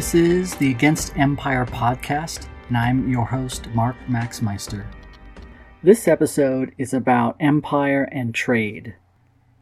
This 0.00 0.14
is 0.14 0.54
the 0.54 0.70
Against 0.70 1.14
Empire 1.18 1.66
podcast, 1.66 2.48
and 2.68 2.76
I'm 2.78 3.10
your 3.10 3.26
host, 3.26 3.68
Mark 3.74 3.96
Maxmeister. 4.08 4.86
This 5.82 6.08
episode 6.08 6.74
is 6.78 6.94
about 6.94 7.36
empire 7.38 8.08
and 8.10 8.34
trade. 8.34 8.94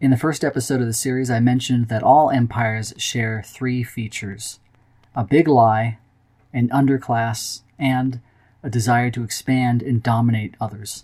In 0.00 0.12
the 0.12 0.16
first 0.16 0.44
episode 0.44 0.80
of 0.80 0.86
the 0.86 0.92
series, 0.92 1.28
I 1.28 1.40
mentioned 1.40 1.88
that 1.88 2.04
all 2.04 2.30
empires 2.30 2.94
share 2.98 3.42
three 3.44 3.82
features 3.82 4.60
a 5.12 5.24
big 5.24 5.48
lie, 5.48 5.98
an 6.52 6.68
underclass, 6.68 7.62
and 7.76 8.20
a 8.62 8.70
desire 8.70 9.10
to 9.10 9.24
expand 9.24 9.82
and 9.82 10.04
dominate 10.04 10.54
others. 10.60 11.02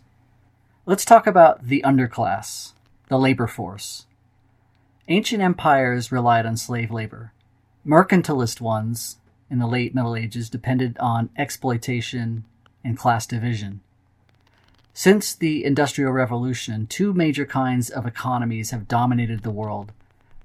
Let's 0.86 1.04
talk 1.04 1.26
about 1.26 1.66
the 1.66 1.82
underclass, 1.84 2.74
the 3.08 3.18
labor 3.18 3.48
force. 3.48 4.06
Ancient 5.08 5.42
empires 5.42 6.12
relied 6.12 6.46
on 6.46 6.56
slave 6.56 6.92
labor. 6.92 7.32
Mercantilist 7.84 8.60
ones 8.60 9.16
in 9.50 9.58
the 9.58 9.66
late 9.66 9.94
Middle 9.94 10.16
Ages 10.16 10.50
depended 10.50 10.96
on 10.98 11.30
exploitation 11.36 12.44
and 12.82 12.98
class 12.98 13.26
division. 13.26 13.80
Since 14.92 15.34
the 15.34 15.64
Industrial 15.64 16.12
Revolution, 16.12 16.86
two 16.86 17.12
major 17.12 17.44
kinds 17.44 17.90
of 17.90 18.06
economies 18.06 18.70
have 18.70 18.88
dominated 18.88 19.42
the 19.42 19.50
world 19.50 19.92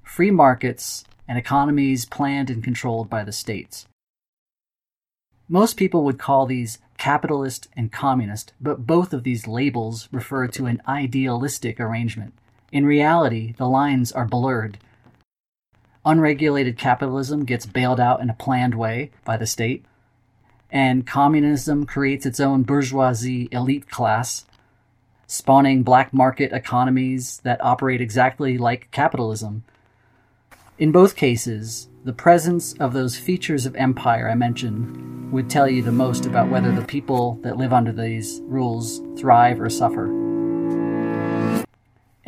free 0.04 0.32
markets 0.32 1.04
and 1.28 1.38
economies 1.38 2.06
planned 2.06 2.50
and 2.50 2.64
controlled 2.64 3.10
by 3.10 3.24
the 3.24 3.32
states. 3.32 3.86
Most 5.48 5.78
people 5.78 6.04
would 6.04 6.18
call 6.18 6.48
these 6.48 6.80
capitalist 6.98 7.68
and 7.76 7.92
communist, 7.92 8.54
but 8.60 8.88
both 8.88 9.14
of 9.14 9.24
these 9.24 9.48
labels 9.48 10.10
refer 10.12 10.48
to 10.48 10.66
an 10.66 10.82
idealistic 10.88 11.80
arrangement. 11.80 12.34
In 12.72 12.86
reality, 12.86 13.54
the 13.58 13.70
lines 13.70 14.12
are 14.12 14.26
blurred. 14.26 14.80
Unregulated 16.06 16.78
capitalism 16.78 17.44
gets 17.44 17.66
bailed 17.66 18.00
out 18.00 18.22
in 18.22 18.30
a 18.30 18.34
planned 18.34 18.76
way 18.76 19.12
by 19.26 19.36
the 19.36 19.46
state, 19.46 19.84
and 20.72 21.06
communism 21.06 21.86
creates 21.86 22.26
its 22.26 22.40
own 22.40 22.64
bourgeoisie 22.64 23.50
elite 23.52 23.90
class, 23.90 24.46
spawning 25.28 25.84
black 25.84 26.14
market 26.14 26.54
economies 26.54 27.40
that 27.44 27.64
operate 27.64 28.02
exactly 28.02 28.58
like 28.58 28.90
capitalism. 28.92 29.64
In 30.78 30.92
both 30.92 31.18
cases, 31.18 31.90
the 32.06 32.14
presence 32.14 32.74
of 32.74 32.94
those 32.94 33.18
features 33.18 33.66
of 33.66 33.76
empire 33.76 34.30
I 34.30 34.36
mentioned 34.36 35.34
would 35.34 35.50
tell 35.50 35.70
you 35.70 35.84
the 35.84 35.92
most 35.92 36.26
about 36.26 36.50
whether 36.50 36.72
the 36.72 36.86
people 36.86 37.34
that 37.42 37.58
live 37.58 37.74
under 37.74 37.92
these 37.92 38.40
rules 38.46 39.02
thrive 39.20 39.60
or 39.60 39.70
suffer. 39.70 40.08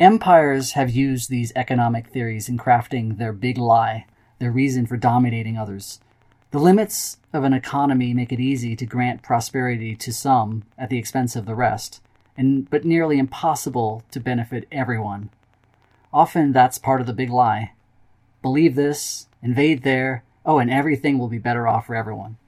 Empires 0.02 0.72
have 0.72 0.90
used 0.90 1.30
these 1.30 1.52
economic 1.54 2.08
theories 2.08 2.48
in 2.48 2.58
crafting 2.58 3.18
their 3.18 3.32
big 3.32 3.56
lie, 3.56 4.04
their 4.40 4.50
reason 4.50 4.84
for 4.84 4.96
dominating 4.96 5.56
others. 5.56 6.00
The 6.50 6.58
limits 6.58 7.18
of 7.32 7.44
an 7.44 7.52
economy 7.52 8.12
make 8.12 8.32
it 8.32 8.40
easy 8.40 8.74
to 8.74 8.84
grant 8.84 9.22
prosperity 9.22 9.94
to 9.94 10.12
some 10.12 10.64
at 10.76 10.90
the 10.90 10.98
expense 10.98 11.36
of 11.36 11.46
the 11.46 11.54
rest, 11.54 12.02
and 12.36 12.68
but 12.68 12.84
nearly 12.84 13.20
impossible 13.20 14.02
to 14.10 14.18
benefit 14.18 14.66
everyone. 14.72 15.30
Often 16.12 16.50
that's 16.50 16.78
part 16.78 17.00
of 17.00 17.06
the 17.06 17.12
big 17.12 17.30
lie. 17.30 17.70
Believe 18.42 18.74
this, 18.74 19.28
invade 19.40 19.84
there, 19.84 20.24
oh, 20.44 20.58
and 20.58 20.68
everything 20.68 21.16
will 21.16 21.28
be 21.28 21.38
better 21.38 21.68
off 21.68 21.86
for 21.86 21.94
everyone. 21.94 22.38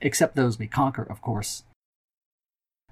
Except 0.00 0.36
those 0.36 0.60
we 0.60 0.68
conquer, 0.68 1.02
of 1.02 1.20
course. 1.20 1.64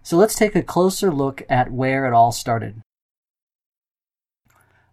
So 0.02 0.16
let's 0.16 0.34
take 0.34 0.56
a 0.56 0.62
closer 0.64 1.12
look 1.12 1.44
at 1.48 1.70
where 1.70 2.04
it 2.04 2.12
all 2.12 2.32
started. 2.32 2.82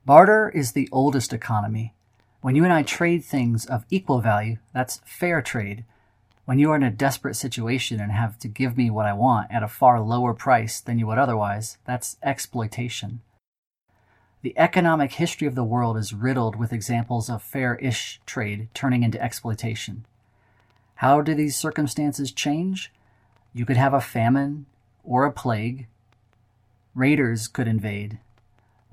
Barter 0.05 0.49
is 0.49 0.73
the 0.73 0.87
oldest 0.91 1.33
economy. 1.33 1.95
When 2.41 2.55
you 2.55 2.63
and 2.63 2.71
I 2.71 2.83
trade 2.83 3.25
things 3.25 3.65
of 3.65 3.85
equal 3.89 4.21
value, 4.21 4.57
that's 4.71 5.01
fair 5.03 5.41
trade. 5.41 5.83
When 6.45 6.59
you 6.59 6.69
are 6.69 6.75
in 6.75 6.83
a 6.83 6.91
desperate 6.91 7.33
situation 7.33 7.99
and 7.99 8.11
have 8.11 8.37
to 8.39 8.47
give 8.47 8.77
me 8.77 8.91
what 8.91 9.07
I 9.07 9.13
want 9.13 9.51
at 9.51 9.63
a 9.63 9.67
far 9.67 9.99
lower 9.99 10.35
price 10.35 10.79
than 10.79 10.99
you 10.99 11.07
would 11.07 11.17
otherwise, 11.17 11.79
that's 11.85 12.17
exploitation. 12.21 13.21
The 14.43 14.53
economic 14.59 15.13
history 15.13 15.47
of 15.47 15.55
the 15.55 15.63
world 15.63 15.97
is 15.97 16.13
riddled 16.13 16.55
with 16.55 16.71
examples 16.71 17.27
of 17.27 17.41
fair 17.41 17.75
ish 17.77 18.21
trade 18.27 18.67
turning 18.75 19.01
into 19.01 19.19
exploitation. 19.19 20.05
How 20.95 21.21
do 21.21 21.33
these 21.33 21.57
circumstances 21.57 22.31
change? 22.31 22.93
You 23.55 23.65
could 23.65 23.77
have 23.77 23.95
a 23.95 24.01
famine 24.01 24.67
or 25.03 25.25
a 25.25 25.31
plague. 25.31 25.87
Raiders 26.93 27.47
could 27.47 27.67
invade. 27.67 28.19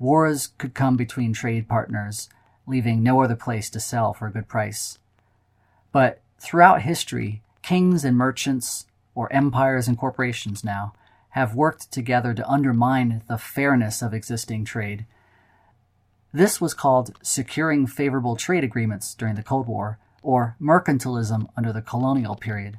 Wars 0.03 0.47
could 0.57 0.73
come 0.73 0.97
between 0.97 1.31
trade 1.31 1.69
partners, 1.69 2.27
leaving 2.67 3.01
no 3.01 3.21
other 3.23 3.37
place 3.37 3.69
to 3.69 3.79
sell 3.79 4.13
for 4.13 4.27
a 4.27 4.31
good 4.31 4.49
price. 4.49 4.99
But 5.93 6.19
throughout 6.39 6.81
history, 6.81 7.41
kings 7.61 8.03
and 8.03 8.17
merchants, 8.17 8.85
or 9.15 9.31
empires 9.31 9.87
and 9.87 9.97
corporations 9.97 10.61
now, 10.61 10.93
have 11.29 11.55
worked 11.55 11.89
together 11.89 12.33
to 12.33 12.49
undermine 12.49 13.21
the 13.29 13.37
fairness 13.37 14.01
of 14.01 14.13
existing 14.13 14.65
trade. 14.65 15.05
This 16.33 16.59
was 16.59 16.73
called 16.73 17.17
securing 17.21 17.87
favorable 17.87 18.35
trade 18.35 18.65
agreements 18.65 19.15
during 19.15 19.35
the 19.35 19.41
Cold 19.41 19.67
War, 19.67 19.99
or 20.21 20.57
mercantilism 20.59 21.47
under 21.55 21.71
the 21.71 21.81
colonial 21.81 22.35
period. 22.35 22.77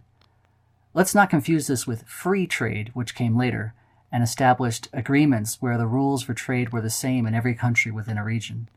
Let's 0.93 1.15
not 1.15 1.31
confuse 1.31 1.69
this 1.69 1.87
with 1.87 2.07
free 2.07 2.47
trade, 2.47 2.91
which 2.93 3.15
came 3.15 3.35
later 3.35 3.73
and 4.15 4.23
established 4.23 4.87
agreements 4.93 5.61
where 5.61 5.77
the 5.77 5.89
rules 5.89 6.23
for 6.23 6.35
trade 6.35 6.73
were 6.73 6.81
the 6.81 6.89
same 6.89 7.27
in 7.27 7.35
every 7.35 7.53
country 7.53 7.91
within 7.91 8.17
a 8.17 8.23
region. 8.23 8.69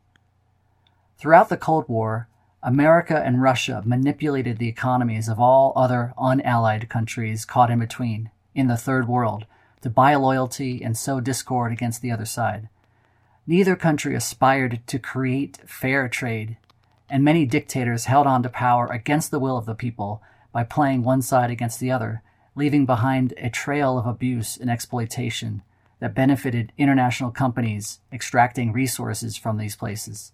Throughout 1.16 1.48
the 1.48 1.56
Cold 1.56 1.88
War, 1.88 2.26
America 2.60 3.22
and 3.24 3.40
Russia 3.40 3.80
manipulated 3.86 4.58
the 4.58 4.66
economies 4.66 5.28
of 5.28 5.38
all 5.38 5.72
other 5.76 6.12
unallied 6.18 6.88
countries 6.88 7.44
caught 7.44 7.70
in 7.70 7.78
between, 7.78 8.32
in 8.52 8.66
the 8.66 8.76
Third 8.76 9.06
World, 9.06 9.46
to 9.82 9.88
buy 9.88 10.16
loyalty 10.16 10.82
and 10.82 10.98
sow 10.98 11.20
discord 11.20 11.70
against 11.70 12.02
the 12.02 12.10
other 12.10 12.24
side. 12.24 12.68
Neither 13.46 13.76
country 13.76 14.16
aspired 14.16 14.80
to 14.88 14.98
create 14.98 15.58
fair 15.64 16.08
trade, 16.08 16.56
and 17.08 17.22
many 17.22 17.46
dictators 17.46 18.06
held 18.06 18.26
on 18.26 18.42
to 18.42 18.48
power 18.48 18.88
against 18.88 19.30
the 19.30 19.38
will 19.38 19.56
of 19.56 19.66
the 19.66 19.76
people 19.76 20.20
by 20.50 20.64
playing 20.64 21.04
one 21.04 21.22
side 21.22 21.52
against 21.52 21.78
the 21.78 21.92
other 21.92 22.22
leaving 22.58 22.84
behind 22.84 23.32
a 23.36 23.48
trail 23.48 23.96
of 23.96 24.04
abuse 24.04 24.56
and 24.56 24.68
exploitation 24.68 25.62
that 26.00 26.14
benefited 26.14 26.72
international 26.76 27.30
companies 27.30 28.00
extracting 28.12 28.72
resources 28.72 29.36
from 29.36 29.58
these 29.58 29.76
places. 29.76 30.32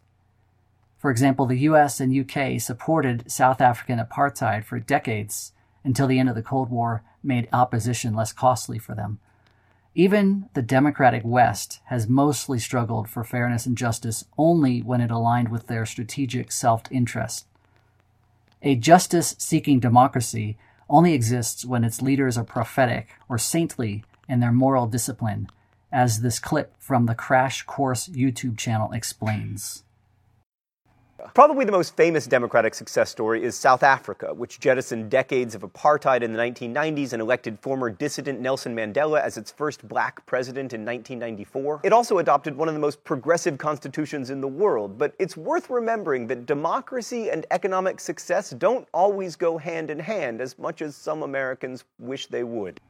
For 0.97 1.11
example, 1.11 1.45
the 1.45 1.59
US 1.59 2.01
and 2.01 2.19
UK 2.19 2.59
supported 2.59 3.31
South 3.31 3.61
African 3.61 3.99
apartheid 3.99 4.65
for 4.65 4.79
decades 4.79 5.53
until 5.85 6.07
the 6.07 6.19
end 6.19 6.31
of 6.31 6.35
the 6.35 6.43
Cold 6.43 6.71
War 6.71 7.03
made 7.23 7.47
opposition 7.53 8.15
less 8.15 8.33
costly 8.33 8.79
for 8.79 8.95
them. 8.95 9.19
Even 9.95 10.49
the 10.55 10.62
democratic 10.62 11.23
West 11.27 11.81
has 11.85 12.09
mostly 12.09 12.59
struggled 12.59 13.06
for 13.06 13.23
fairness 13.23 13.67
and 13.67 13.77
justice 13.77 14.25
only 14.39 14.81
when 14.81 15.03
it 15.03 15.11
aligned 15.11 15.51
with 15.51 15.67
their 15.67 15.85
strategic 15.85 16.51
self 16.51 16.85
interest. 16.91 17.47
A 18.62 18.77
justice 18.77 19.37
seeking 19.39 19.79
democracy 19.79 20.56
only 20.89 21.15
exists 21.15 21.65
when 21.65 21.84
its 21.84 22.03
leaders 22.03 22.37
are 22.37 22.45
prophetic 22.45 23.09
or 23.28 23.39
saintly 23.39 24.05
in 24.28 24.41
their 24.41 24.53
moral 24.53 24.87
discipline, 24.87 25.49
as 25.93 26.21
this 26.21 26.39
clip 26.39 26.75
from 26.78 27.06
the 27.06 27.15
Crash 27.15 27.62
Course 27.62 28.09
YouTube 28.09 28.59
channel 28.59 28.93
explains. 28.93 29.84
Probably 31.33 31.65
the 31.65 31.73
most 31.73 31.97
famous 31.97 32.27
democratic 32.27 32.75
success 32.75 33.11
story 33.11 33.43
is 33.43 33.57
South 33.57 33.83
Africa, 33.83 34.35
which 34.35 34.61
jettisoned 34.61 35.11
decades 35.11 35.55
of 35.55 35.62
apartheid 35.62 36.23
in 36.23 36.33
the 36.33 36.39
1990s 36.39 37.15
and 37.15 37.23
elected 37.23 37.59
former 37.61 37.89
dissident 37.89 38.41
Nelson 38.41 38.77
Mandela 38.77 39.21
as 39.23 39.39
its 39.39 39.51
first 39.51 39.89
black 39.89 40.25
president 40.27 40.75
in 40.75 40.85
1994. 40.85 41.81
It 41.83 41.95
also 41.95 42.19
adopted 42.19 42.55
one 42.57 42.69
of 42.69 42.75
the 42.75 42.81
most 42.81 43.03
progressive 43.05 43.56
constitutions 43.56 44.29
in 44.29 44.43
the 44.43 44.49
world, 44.49 44.99
but 44.99 45.15
it's 45.19 45.37
worth 45.37 45.71
remembering 45.71 46.26
that 46.26 46.44
democracy 46.44 47.31
and 47.31 47.47
economic 47.50 48.00
success 48.00 48.50
don't 48.50 48.87
always 48.93 49.35
go 49.35 49.56
hand 49.56 49.88
in 49.88 49.99
hand 49.99 50.43
as 50.43 50.59
much 50.59 50.82
as 50.82 50.94
some 50.94 51.23
Americans 51.23 51.85
wish 51.99 52.26
they 52.26 52.44
would. 52.44 52.81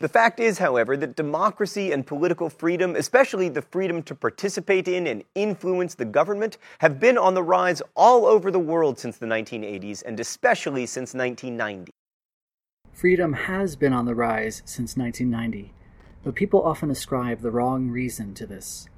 The 0.00 0.08
fact 0.08 0.40
is, 0.40 0.58
however, 0.58 0.96
that 0.96 1.14
democracy 1.14 1.92
and 1.92 2.06
political 2.06 2.48
freedom, 2.48 2.96
especially 2.96 3.48
the 3.48 3.62
freedom 3.62 4.02
to 4.04 4.14
participate 4.14 4.88
in 4.88 5.06
and 5.06 5.24
influence 5.34 5.94
the 5.94 6.04
government, 6.04 6.56
have 6.78 6.98
been 6.98 7.18
on 7.18 7.34
the 7.34 7.42
rise 7.42 7.82
all 7.94 8.24
over 8.26 8.50
the 8.50 8.58
world 8.58 8.98
since 8.98 9.18
the 9.18 9.26
1980s 9.26 10.02
and 10.04 10.18
especially 10.18 10.86
since 10.86 11.14
1990. 11.14 11.92
Freedom 12.92 13.32
has 13.32 13.76
been 13.76 13.92
on 13.92 14.06
the 14.06 14.14
rise 14.14 14.62
since 14.64 14.96
1990, 14.96 15.72
but 16.22 16.34
people 16.34 16.62
often 16.62 16.90
ascribe 16.90 17.40
the 17.40 17.50
wrong 17.50 17.90
reason 17.90 18.34
to 18.34 18.46
this. 18.46 18.88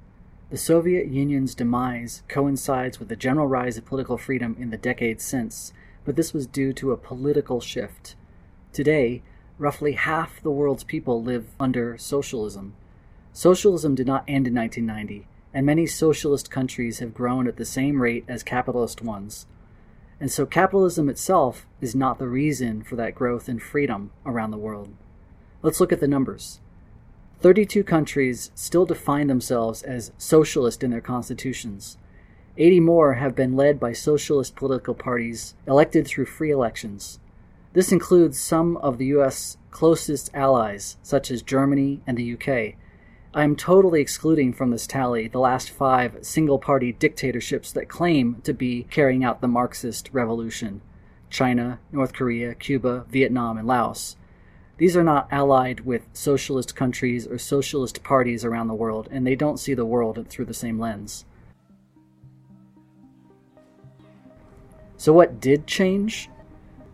The 0.49 0.57
Soviet 0.57 1.07
Union's 1.07 1.55
demise 1.55 2.23
coincides 2.29 2.99
with 2.99 3.09
the 3.09 3.15
general 3.17 3.47
rise 3.47 3.77
of 3.77 3.85
political 3.85 4.17
freedom 4.17 4.55
in 4.57 4.69
the 4.69 4.77
decades 4.77 5.23
since, 5.23 5.73
but 6.05 6.15
this 6.15 6.33
was 6.33 6.47
due 6.47 6.71
to 6.73 6.91
a 6.93 6.97
political 6.97 7.59
shift. 7.59 8.15
Today, 8.71 9.23
roughly 9.57 9.93
half 9.93 10.41
the 10.41 10.51
world's 10.51 10.83
people 10.83 11.21
live 11.21 11.47
under 11.59 11.97
socialism. 11.97 12.73
Socialism 13.33 13.95
did 13.95 14.07
not 14.07 14.23
end 14.27 14.47
in 14.47 14.55
1990, 14.55 15.27
and 15.53 15.65
many 15.65 15.85
socialist 15.85 16.51
countries 16.51 16.99
have 16.99 17.13
grown 17.13 17.47
at 17.47 17.57
the 17.57 17.65
same 17.65 18.01
rate 18.01 18.25
as 18.27 18.43
capitalist 18.43 19.01
ones. 19.01 19.45
And 20.19 20.31
so 20.31 20.45
capitalism 20.45 21.09
itself 21.09 21.67
is 21.79 21.95
not 21.95 22.17
the 22.17 22.27
reason 22.27 22.83
for 22.83 22.95
that 22.95 23.15
growth 23.15 23.47
and 23.47 23.61
freedom 23.61 24.11
around 24.25 24.51
the 24.51 24.57
world. 24.57 24.89
Let's 25.61 25.79
look 25.79 25.91
at 25.91 25.99
the 25.99 26.07
numbers. 26.07 26.59
32 27.41 27.83
countries 27.83 28.51
still 28.55 28.85
define 28.85 29.27
themselves 29.27 29.83
as 29.83 30.11
socialist 30.17 30.83
in 30.83 30.89
their 30.89 31.01
constitutions. 31.01 31.97
80 32.57 32.79
more 32.79 33.13
have 33.15 33.35
been 33.35 33.55
led 33.55 33.79
by 33.79 33.93
socialist 33.93 34.55
political 34.55 34.95
parties 34.95 35.53
elected 35.67 36.07
through 36.07 36.25
free 36.25 36.49
elections. 36.49 37.19
This 37.77 37.91
includes 37.91 38.39
some 38.39 38.75
of 38.77 38.97
the 38.97 39.05
US 39.17 39.55
closest 39.69 40.31
allies, 40.33 40.97
such 41.03 41.29
as 41.29 41.43
Germany 41.43 42.01
and 42.07 42.17
the 42.17 42.33
UK. 42.33 42.73
I 43.35 43.43
am 43.43 43.55
totally 43.55 44.01
excluding 44.01 44.51
from 44.51 44.71
this 44.71 44.87
tally 44.87 45.27
the 45.27 45.37
last 45.37 45.69
five 45.69 46.17
single 46.23 46.57
party 46.57 46.91
dictatorships 46.91 47.71
that 47.73 47.87
claim 47.87 48.41
to 48.45 48.51
be 48.51 48.87
carrying 48.89 49.23
out 49.23 49.41
the 49.41 49.47
Marxist 49.47 50.09
revolution 50.11 50.81
China, 51.29 51.79
North 51.91 52.13
Korea, 52.13 52.55
Cuba, 52.55 53.05
Vietnam, 53.11 53.59
and 53.59 53.67
Laos. 53.67 54.17
These 54.79 54.97
are 54.97 55.03
not 55.03 55.27
allied 55.29 55.81
with 55.81 56.07
socialist 56.13 56.75
countries 56.75 57.27
or 57.27 57.37
socialist 57.37 58.01
parties 58.01 58.43
around 58.43 58.69
the 58.69 58.73
world, 58.73 59.07
and 59.11 59.27
they 59.27 59.35
don't 59.35 59.59
see 59.59 59.75
the 59.75 59.85
world 59.85 60.25
through 60.29 60.45
the 60.45 60.53
same 60.55 60.79
lens. 60.79 61.25
So, 64.97 65.13
what 65.13 65.39
did 65.39 65.67
change? 65.67 66.27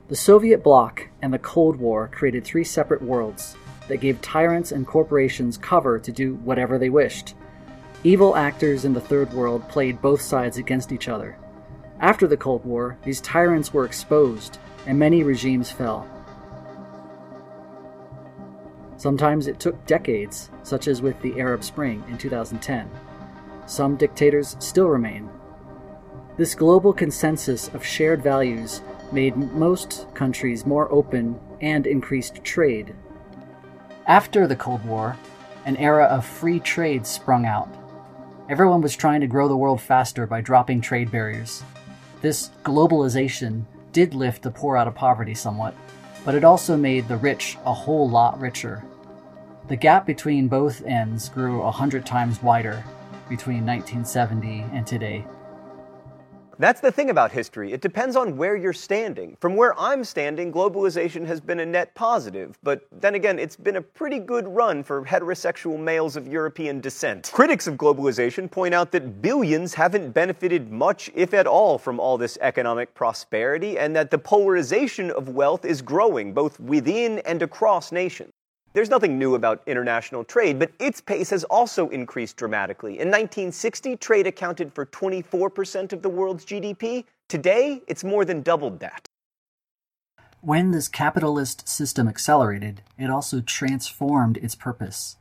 The 0.10 0.16
Soviet 0.18 0.62
bloc 0.62 1.08
and 1.22 1.34
the 1.34 1.40
Cold 1.40 1.78
War 1.78 2.10
created 2.10 2.44
three 2.44 2.66
separate 2.66 3.02
worlds 3.02 3.56
that 3.88 4.02
gave 4.02 4.22
tyrants 4.22 4.74
and 4.74 4.86
corporations 4.86 5.58
cover 5.58 5.98
to 5.98 6.12
do 6.12 6.36
whatever 6.36 6.78
they 6.78 6.90
wished. 6.90 7.36
Evil 8.04 8.36
actors 8.36 8.84
in 8.84 8.94
the 8.94 9.00
Third 9.00 9.32
World 9.32 9.68
played 9.70 10.02
both 10.02 10.22
sides 10.22 10.58
against 10.58 10.92
each 10.92 11.08
other. 11.08 11.38
After 12.02 12.28
the 12.28 12.36
Cold 12.36 12.66
War, 12.66 12.98
these 13.06 13.22
tyrants 13.22 13.74
were 13.74 13.86
exposed, 13.86 14.58
and 14.86 15.00
many 15.00 15.24
regimes 15.24 15.72
fell. 15.72 16.06
Sometimes 18.98 19.48
it 19.48 19.60
took 19.60 19.86
decades, 19.86 20.50
such 20.64 20.90
as 20.90 21.02
with 21.02 21.20
the 21.22 21.40
Arab 21.40 21.64
Spring 21.64 22.04
in 22.10 22.18
2010. 22.18 22.90
Some 23.68 23.96
dictators 23.96 24.58
still 24.60 24.90
remain. 24.90 25.30
This 26.36 26.56
global 26.56 26.92
consensus 26.92 27.70
of 27.70 27.86
shared 27.86 28.22
values 28.22 28.82
made 29.14 29.38
most 29.38 30.08
countries 30.14 30.66
more 30.66 30.92
open 30.92 31.40
and 31.62 31.88
increased 31.88 32.44
trade. 32.44 32.96
After 34.08 34.48
the 34.48 34.56
Cold 34.56 34.84
War, 34.86 35.18
an 35.66 35.78
era 35.78 36.06
of 36.06 36.26
free 36.26 36.60
trade 36.60 37.08
sprung 37.08 37.46
out. 37.46 37.70
Everyone 38.50 38.82
was 38.82 38.96
trying 38.96 39.22
to 39.22 39.28
grow 39.28 39.48
the 39.48 39.56
world 39.56 39.82
faster 39.82 40.28
by 40.28 40.42
dropping 40.42 40.82
trade 40.82 41.12
barriers. 41.12 41.64
This 42.22 42.50
globalization 42.64 43.64
did 43.94 44.14
lift 44.14 44.42
the 44.42 44.52
poor 44.52 44.76
out 44.76 44.88
of 44.88 44.96
poverty 44.96 45.36
somewhat, 45.36 45.76
but 46.26 46.36
it 46.36 46.44
also 46.44 46.76
made 46.76 47.08
the 47.08 47.18
rich 47.18 47.58
a 47.66 47.74
whole 47.74 48.10
lot 48.10 48.40
richer 48.40 48.84
the 49.70 49.76
gap 49.78 50.06
between 50.06 50.50
both 50.50 50.84
ends 50.86 51.30
grew 51.30 51.62
a 51.62 51.72
hundred 51.72 52.06
times 52.06 52.44
wider 52.44 52.84
between 53.30 53.66
1970 53.66 54.66
and 54.74 54.86
today. 54.86 55.26
That's 56.60 56.82
the 56.82 56.92
thing 56.92 57.10
about 57.10 57.32
history. 57.32 57.74
It 57.74 57.82
depends 57.82 58.16
on 58.16 58.38
where 58.38 58.56
you're 58.56 58.74
standing. 58.74 59.38
From 59.40 59.56
where 59.56 59.78
I'm 59.80 60.04
standing, 60.04 60.52
globalization 60.52 61.26
has 61.26 61.42
been 61.42 61.60
a 61.60 61.66
net 61.66 61.94
positive, 61.96 62.58
but 62.62 62.86
then 62.92 63.16
again, 63.16 63.40
it's 63.40 63.56
been 63.56 63.78
a 63.78 63.82
pretty 63.82 64.20
good 64.20 64.48
run 64.48 64.84
for 64.84 65.04
heterosexual 65.04 65.80
males 65.80 66.16
of 66.16 66.28
European 66.28 66.80
descent. 66.80 67.32
Critics 67.34 67.66
of 67.66 67.76
globalization 67.76 68.50
point 68.50 68.74
out 68.74 68.92
that 68.92 69.22
billions 69.22 69.74
haven't 69.74 70.12
benefited 70.12 70.72
much, 70.72 71.10
if 71.16 71.34
at 71.34 71.48
all, 71.48 71.78
from 71.78 72.00
all 72.00 72.18
this 72.18 72.38
economic 72.42 72.94
prosperity, 72.94 73.78
and 73.80 73.96
that 73.96 74.12
the 74.12 74.18
polarization 74.18 75.10
of 75.12 75.30
wealth 75.30 75.66
is 75.66 75.82
growing 75.82 76.34
both 76.34 76.60
within 76.60 77.20
and 77.20 77.42
across 77.42 77.92
nations. 77.92 78.32
There's 78.74 78.90
nothing 78.90 79.20
new 79.20 79.36
about 79.36 79.62
international 79.68 80.24
trade, 80.24 80.58
but 80.58 80.72
its 80.80 81.00
pace 81.00 81.30
has 81.30 81.44
also 81.44 81.90
increased 81.90 82.38
dramatically. 82.38 82.94
In 82.94 83.08
1960, 83.08 83.98
trade 83.98 84.26
accounted 84.26 84.74
for 84.74 84.88
24% 84.88 85.94
of 85.94 86.02
the 86.02 86.10
world's 86.10 86.44
GDP. 86.44 87.06
Today, 87.30 87.84
it's 87.88 88.04
more 88.04 88.26
than 88.26 88.42
doubled 88.42 88.80
that. 88.80 89.06
When 90.42 90.72
this 90.72 90.88
capitalist 90.88 91.70
system 91.70 92.08
accelerated, 92.08 92.82
it 92.98 93.12
also 93.12 93.42
transformed 93.42 94.38
its 94.38 94.56
purpose. 94.56 95.18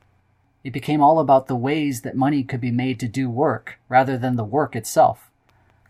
It 0.64 0.72
became 0.72 1.02
all 1.02 1.18
about 1.18 1.46
the 1.46 1.54
ways 1.54 2.00
that 2.02 2.16
money 2.16 2.44
could 2.44 2.60
be 2.60 2.70
made 2.70 2.98
to 3.00 3.08
do 3.08 3.28
work 3.28 3.78
rather 3.86 4.16
than 4.16 4.36
the 4.36 4.44
work 4.44 4.74
itself. 4.74 5.30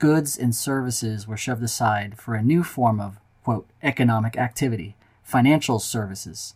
Goods 0.01 0.37
and 0.37 0.53
services 0.53 1.29
were 1.29 1.37
shoved 1.37 1.63
aside 1.63 2.19
for 2.19 2.35
a 2.35 2.43
new 2.43 2.65
form 2.65 3.01
of, 3.01 3.19
quote, 3.45 3.69
economic 3.85 4.37
activity, 4.37 4.97
financial 5.23 5.79
services. 5.79 6.55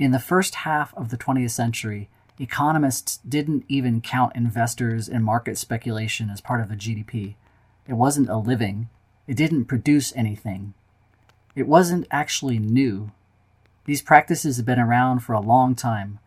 In 0.00 0.12
the 0.12 0.18
first 0.18 0.54
half 0.54 0.94
of 0.94 1.10
the 1.10 1.18
20th 1.18 1.50
century, 1.50 2.08
economists 2.38 3.18
didn't 3.18 3.66
even 3.68 4.00
count 4.00 4.34
investors 4.34 5.10
and 5.10 5.22
market 5.22 5.58
speculation 5.58 6.30
as 6.30 6.40
part 6.40 6.62
of 6.62 6.70
the 6.70 6.74
GDP. 6.74 7.34
It 7.86 7.92
wasn't 7.92 8.30
a 8.30 8.38
living, 8.38 8.88
it 9.26 9.36
didn't 9.36 9.66
produce 9.66 10.16
anything. 10.16 10.72
It 11.54 11.68
wasn't 11.68 12.06
actually 12.10 12.58
new. 12.58 13.10
These 13.84 14.00
practices 14.00 14.56
had 14.56 14.64
been 14.64 14.78
around 14.78 15.18
for 15.18 15.34
a 15.34 15.40
long 15.40 15.74
time. 15.74 16.18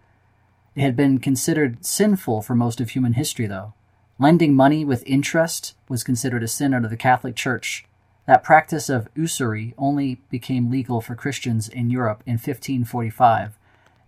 It 0.75 0.81
had 0.81 0.95
been 0.95 1.17
considered 1.17 1.83
sinful 1.83 2.43
for 2.43 2.53
most 2.53 2.79
of 2.79 2.91
human 2.91 3.13
history, 3.13 3.47
though. 3.47 3.73
Lending 4.19 4.53
money 4.53 4.85
with 4.85 5.01
interest 5.07 5.73
was 5.89 6.03
considered 6.03 6.43
a 6.43 6.47
sin 6.47 6.75
under 6.75 6.87
the 6.87 6.95
Catholic 6.95 7.35
Church. 7.35 7.85
That 8.27 8.43
practice 8.43 8.87
of 8.87 9.09
usury 9.15 9.73
only 9.79 10.21
became 10.29 10.69
legal 10.69 11.01
for 11.01 11.15
Christians 11.15 11.67
in 11.67 11.89
Europe 11.89 12.21
in 12.27 12.33
1545 12.33 13.57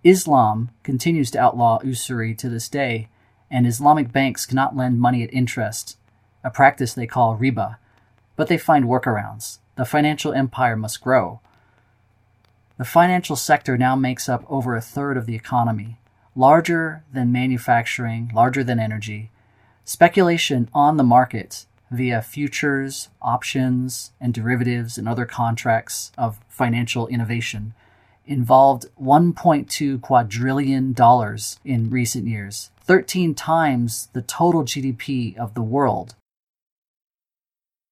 Islam 0.06 0.69
continues 0.84 1.31
to 1.31 1.40
outlaw 1.40 1.80
usury 1.84 2.36
to 2.36 2.48
this 2.48 2.69
day, 2.69 3.10
and 3.50 3.66
Islamic 3.66 4.12
banks 4.12 4.46
cannot 4.46 4.75
lend 4.75 5.02
money 5.02 5.24
at 5.24 5.34
interest, 5.34 5.98
a 6.44 6.52
practice 6.52 6.94
they 6.94 7.07
call 7.07 7.36
riba, 7.36 7.78
but 8.36 8.48
they 8.48 8.60
find 8.60 8.86
workarounds. 8.86 9.57
The 9.78 9.84
financial 9.84 10.31
empire 10.31 10.75
must 10.75 11.02
grow. 11.02 11.40
The 12.78 12.86
financial 12.86 13.36
sector 13.36 13.80
now 13.80 13.96
makes 13.96 14.30
up 14.30 14.46
over 14.48 14.75
a 14.75 14.81
third 14.81 15.18
of 15.18 15.25
the 15.25 15.34
economy, 15.36 15.98
larger 16.36 17.04
than 17.12 17.31
manufacturing, 17.31 18.31
larger 18.31 18.63
than 18.63 18.80
energy. 18.80 19.31
Speculation 19.86 20.69
on 20.71 20.97
the 20.97 21.04
market 21.04 21.66
via 21.90 22.21
futures, 22.21 23.09
options, 23.24 24.12
and 24.21 24.35
derivatives 24.35 25.00
and 25.00 25.09
other 25.09 25.26
contracts 25.26 26.12
of 26.16 26.38
financial 26.47 27.07
innovation 27.07 27.74
involved 28.25 28.85
1.2 29.01 30.01
quadrillion 30.01 30.94
dollars 30.94 31.59
in 31.63 31.89
recent 31.89 32.27
years, 32.27 32.71
13 32.81 33.35
times 33.35 34.09
the 34.13 34.21
total 34.21 34.63
GDP 34.63 35.37
of 35.37 35.53
the 35.53 35.61
world. 35.61 36.15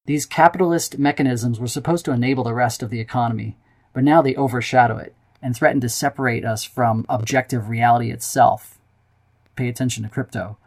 These 0.06 0.26
capitalist 0.26 0.98
mechanisms 0.98 1.58
were 1.58 1.66
supposed 1.66 2.04
to 2.04 2.12
enable 2.12 2.44
the 2.44 2.54
rest 2.54 2.82
of 2.82 2.90
the 2.90 3.00
economy, 3.00 3.56
but 3.92 4.04
now 4.04 4.20
they 4.20 4.34
overshadow 4.34 4.98
it 4.98 5.14
and 5.40 5.56
threaten 5.56 5.80
to 5.80 5.88
separate 5.88 6.44
us 6.44 6.64
from 6.64 7.06
objective 7.08 7.68
reality 7.68 8.10
itself. 8.10 8.78
Pay 9.56 9.68
attention 9.68 10.02
to 10.02 10.08
crypto. 10.08 10.58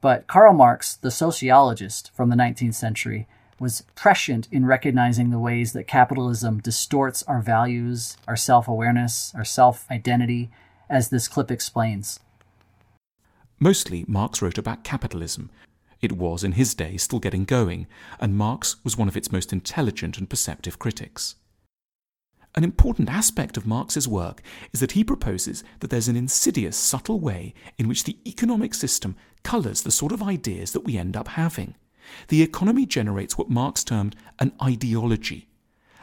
But 0.00 0.26
Karl 0.26 0.54
Marx, 0.54 0.94
the 0.96 1.10
sociologist 1.10 2.10
from 2.14 2.30
the 2.30 2.36
19th 2.36 2.74
century, 2.74 3.26
was 3.58 3.84
prescient 3.94 4.48
in 4.52 4.66
recognizing 4.66 5.30
the 5.30 5.38
ways 5.38 5.72
that 5.72 5.86
capitalism 5.86 6.60
distorts 6.60 7.22
our 7.24 7.40
values, 7.40 8.16
our 8.28 8.36
self 8.36 8.68
awareness, 8.68 9.32
our 9.34 9.44
self 9.44 9.86
identity, 9.90 10.50
as 10.88 11.08
this 11.08 11.28
clip 11.28 11.50
explains. 11.50 12.20
Mostly, 13.58 14.04
Marx 14.06 14.42
wrote 14.42 14.58
about 14.58 14.84
capitalism. 14.84 15.50
It 16.02 16.12
was, 16.12 16.44
in 16.44 16.52
his 16.52 16.74
day, 16.74 16.98
still 16.98 17.18
getting 17.18 17.44
going, 17.44 17.86
and 18.20 18.36
Marx 18.36 18.76
was 18.84 18.98
one 18.98 19.08
of 19.08 19.16
its 19.16 19.32
most 19.32 19.52
intelligent 19.52 20.18
and 20.18 20.28
perceptive 20.28 20.78
critics. 20.78 21.36
An 22.54 22.64
important 22.64 23.10
aspect 23.10 23.56
of 23.56 23.66
Marx's 23.66 24.06
work 24.06 24.42
is 24.72 24.80
that 24.80 24.92
he 24.92 25.04
proposes 25.04 25.64
that 25.80 25.90
there's 25.90 26.08
an 26.08 26.16
insidious, 26.16 26.76
subtle 26.76 27.20
way 27.20 27.54
in 27.78 27.88
which 27.88 28.04
the 28.04 28.18
economic 28.26 28.72
system 28.74 29.16
colours 29.42 29.82
the 29.82 29.90
sort 29.90 30.12
of 30.12 30.22
ideas 30.22 30.72
that 30.72 30.80
we 30.84 30.96
end 30.96 31.16
up 31.16 31.28
having. 31.28 31.74
The 32.28 32.42
economy 32.42 32.86
generates 32.86 33.36
what 33.36 33.50
Marx 33.50 33.84
termed 33.84 34.16
an 34.38 34.52
ideology. 34.62 35.48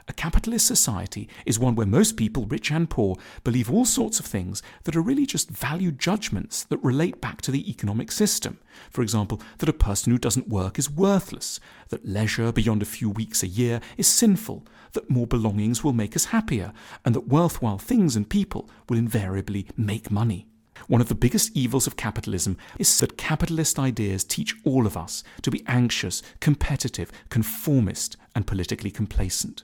A 0.06 0.14
capitalist 0.14 0.68
society 0.68 1.30
is 1.46 1.58
one 1.58 1.76
where 1.76 1.88
most 1.88 2.18
people, 2.18 2.46
rich 2.46 2.72
and 2.72 2.90
poor, 2.90 3.16
believe 3.46 3.72
all 3.72 3.86
sorts 3.86 4.20
of 4.20 4.26
things 4.26 4.62
that 4.84 4.98
are 4.98 5.02
really 5.02 5.26
just 5.26 5.50
value 5.50 5.94
judgments 5.94 6.66
that 6.66 6.84
relate 6.84 7.22
back 7.22 7.42
to 7.44 7.52
the 7.52 7.70
economic 7.70 8.12
system. 8.12 8.60
For 8.90 9.02
example, 9.02 9.42
that 9.60 9.70
a 9.70 9.74
person 9.74 10.12
who 10.12 10.18
doesn't 10.18 10.50
work 10.50 10.78
is 10.78 10.90
worthless, 10.90 11.62
that 11.88 12.06
leisure 12.06 12.52
beyond 12.52 12.82
a 12.82 12.86
few 12.86 13.10
weeks 13.10 13.44
a 13.44 13.48
year 13.48 13.80
is 13.96 14.08
sinful, 14.08 14.66
that 14.92 15.10
more 15.10 15.28
belongings 15.28 15.86
will 15.86 15.94
make 15.94 16.18
us 16.18 16.26
happier, 16.26 16.74
and 17.06 17.16
that 17.16 17.30
worthwhile 17.30 17.78
things 17.78 18.18
and 18.18 18.30
people 18.30 18.70
will 18.90 18.98
invariably 18.98 19.68
make 19.78 20.12
money. 20.12 20.48
One 20.88 21.02
of 21.02 21.08
the 21.08 21.16
biggest 21.16 21.56
evils 21.56 21.88
of 21.88 21.96
capitalism 21.96 22.58
is 22.78 23.00
that 23.00 23.18
capitalist 23.18 23.80
ideas 23.80 24.24
teach 24.24 24.56
all 24.64 24.86
of 24.86 24.98
us 24.98 25.24
to 25.42 25.52
be 25.52 25.64
anxious, 25.68 26.22
competitive, 26.40 27.12
conformist, 27.30 28.18
and 28.36 28.48
politically 28.48 28.92
complacent. 28.92 29.64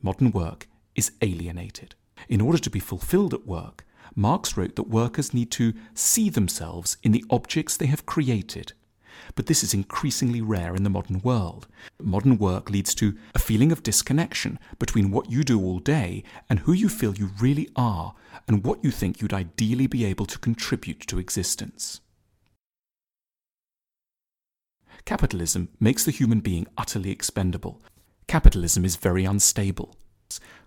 Modern 0.00 0.32
work 0.32 0.68
is 0.94 1.12
alienated. 1.20 1.94
In 2.28 2.40
order 2.40 2.58
to 2.58 2.70
be 2.70 2.80
fulfilled 2.80 3.34
at 3.34 3.46
work, 3.46 3.84
Marx 4.14 4.56
wrote 4.56 4.76
that 4.76 4.88
workers 4.88 5.32
need 5.32 5.50
to 5.52 5.72
see 5.94 6.28
themselves 6.28 6.96
in 7.02 7.12
the 7.12 7.24
objects 7.30 7.76
they 7.76 7.86
have 7.86 8.06
created. 8.06 8.72
But 9.34 9.46
this 9.46 9.62
is 9.62 9.74
increasingly 9.74 10.40
rare 10.40 10.74
in 10.74 10.82
the 10.82 10.90
modern 10.90 11.20
world. 11.20 11.66
Modern 12.00 12.38
work 12.38 12.70
leads 12.70 12.94
to 12.96 13.16
a 13.34 13.38
feeling 13.38 13.72
of 13.72 13.82
disconnection 13.82 14.58
between 14.78 15.10
what 15.10 15.30
you 15.30 15.42
do 15.44 15.60
all 15.60 15.78
day 15.78 16.24
and 16.48 16.60
who 16.60 16.72
you 16.72 16.88
feel 16.88 17.14
you 17.14 17.30
really 17.40 17.68
are 17.76 18.14
and 18.46 18.64
what 18.64 18.84
you 18.84 18.90
think 18.90 19.20
you'd 19.20 19.32
ideally 19.32 19.86
be 19.86 20.04
able 20.04 20.26
to 20.26 20.38
contribute 20.38 21.00
to 21.06 21.18
existence. 21.18 22.00
Capitalism 25.04 25.68
makes 25.80 26.04
the 26.04 26.12
human 26.12 26.40
being 26.40 26.66
utterly 26.76 27.10
expendable. 27.10 27.80
Capitalism 28.28 28.84
is 28.84 28.96
very 28.96 29.24
unstable. 29.24 29.96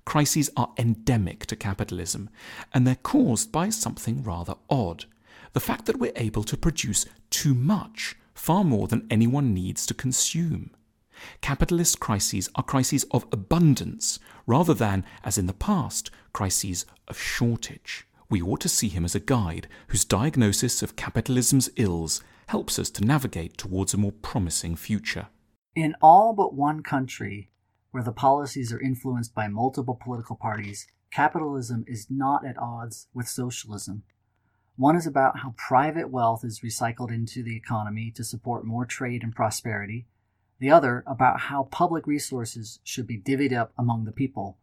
Crises 0.05 0.51
are 0.55 0.73
endemic 0.77 1.45
to 1.47 1.55
capitalism, 1.55 2.29
and 2.73 2.85
they're 2.85 2.95
caused 2.95 3.51
by 3.51 3.69
something 3.69 4.21
rather 4.21 4.55
odd 4.69 5.05
the 5.55 5.59
fact 5.61 5.85
that 5.85 5.97
we're 5.97 6.11
able 6.17 6.43
to 6.43 6.57
produce 6.57 7.05
too 7.29 7.53
much, 7.55 8.15
far 8.35 8.63
more 8.63 8.87
than 8.87 9.07
anyone 9.09 9.53
needs 9.53 9.85
to 9.87 9.93
consume. 9.93 10.69
Capitalist 11.41 11.99
crises 11.99 12.49
are 12.55 12.63
crises 12.63 13.05
of 13.11 13.25
abundance 13.31 14.19
rather 14.45 14.73
than, 14.73 15.05
as 15.23 15.37
in 15.37 15.47
the 15.47 15.53
past, 15.53 16.11
crises 16.33 16.85
of 17.07 17.17
shortage. 17.17 18.05
We 18.29 18.41
ought 18.41 18.59
to 18.61 18.69
see 18.69 18.89
him 18.89 19.05
as 19.05 19.15
a 19.15 19.19
guide 19.19 19.67
whose 19.87 20.03
diagnosis 20.03 20.83
of 20.83 20.95
capitalism's 20.95 21.69
ills 21.77 22.21
helps 22.47 22.77
us 22.77 22.89
to 22.91 23.05
navigate 23.05 23.57
towards 23.57 23.93
a 23.93 23.97
more 23.97 24.11
promising 24.11 24.75
future. 24.75 25.27
In 25.75 25.95
all 26.01 26.33
but 26.33 26.53
one 26.53 26.83
country, 26.83 27.49
where 27.91 28.03
the 28.03 28.11
policies 28.11 28.73
are 28.73 28.81
influenced 28.81 29.33
by 29.33 29.47
multiple 29.47 29.99
political 30.01 30.35
parties, 30.35 30.87
capitalism 31.11 31.85
is 31.87 32.07
not 32.09 32.45
at 32.45 32.57
odds 32.57 33.07
with 33.13 33.27
socialism. 33.27 34.03
One 34.77 34.95
is 34.97 35.07
about 35.07 35.39
how 35.39 35.53
private 35.57 36.09
wealth 36.09 36.43
is 36.43 36.59
recycled 36.59 37.09
into 37.09 37.41
the 37.41 37.55
economy 37.55 38.11
to 38.15 38.23
support 38.23 38.65
more 38.65 38.85
trade 38.85 39.23
and 39.23 39.33
prosperity. 39.33 40.05
The 40.59 40.71
other 40.71 41.03
about 41.07 41.41
how 41.41 41.63
public 41.63 42.05
resources 42.05 42.79
should 42.83 43.07
be 43.07 43.17
divvied 43.17 43.55
up 43.55 43.71
among 43.77 44.03
the 44.03 44.11
people. 44.11 44.57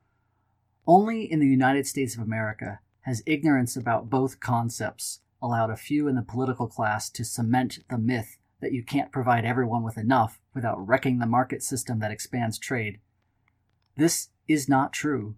Only 0.87 1.31
in 1.31 1.39
the 1.39 1.47
United 1.47 1.87
States 1.87 2.15
of 2.15 2.23
America 2.23 2.81
has 3.03 3.23
ignorance 3.25 3.77
about 3.77 4.11
both 4.11 4.41
concepts 4.41 5.21
allowed 5.41 5.71
a 5.71 5.77
few 5.77 6.09
in 6.09 6.15
the 6.15 6.23
political 6.23 6.67
class 6.67 7.09
to 7.11 7.25
cement 7.25 7.81
the 7.89 7.99
myth 7.99 8.39
that 8.61 8.73
you 8.73 8.83
can't 8.83 9.13
provide 9.13 9.45
everyone 9.45 9.83
with 9.83 9.99
enough 9.99 10.41
without 10.55 10.87
wrecking 10.87 11.19
the 11.19 11.27
market 11.27 11.63
system 11.63 11.99
that 12.01 12.13
expands 12.13 12.59
trade. 12.59 13.01
This 13.97 14.29
is 14.47 14.69
not 14.69 14.93
true. 14.93 15.37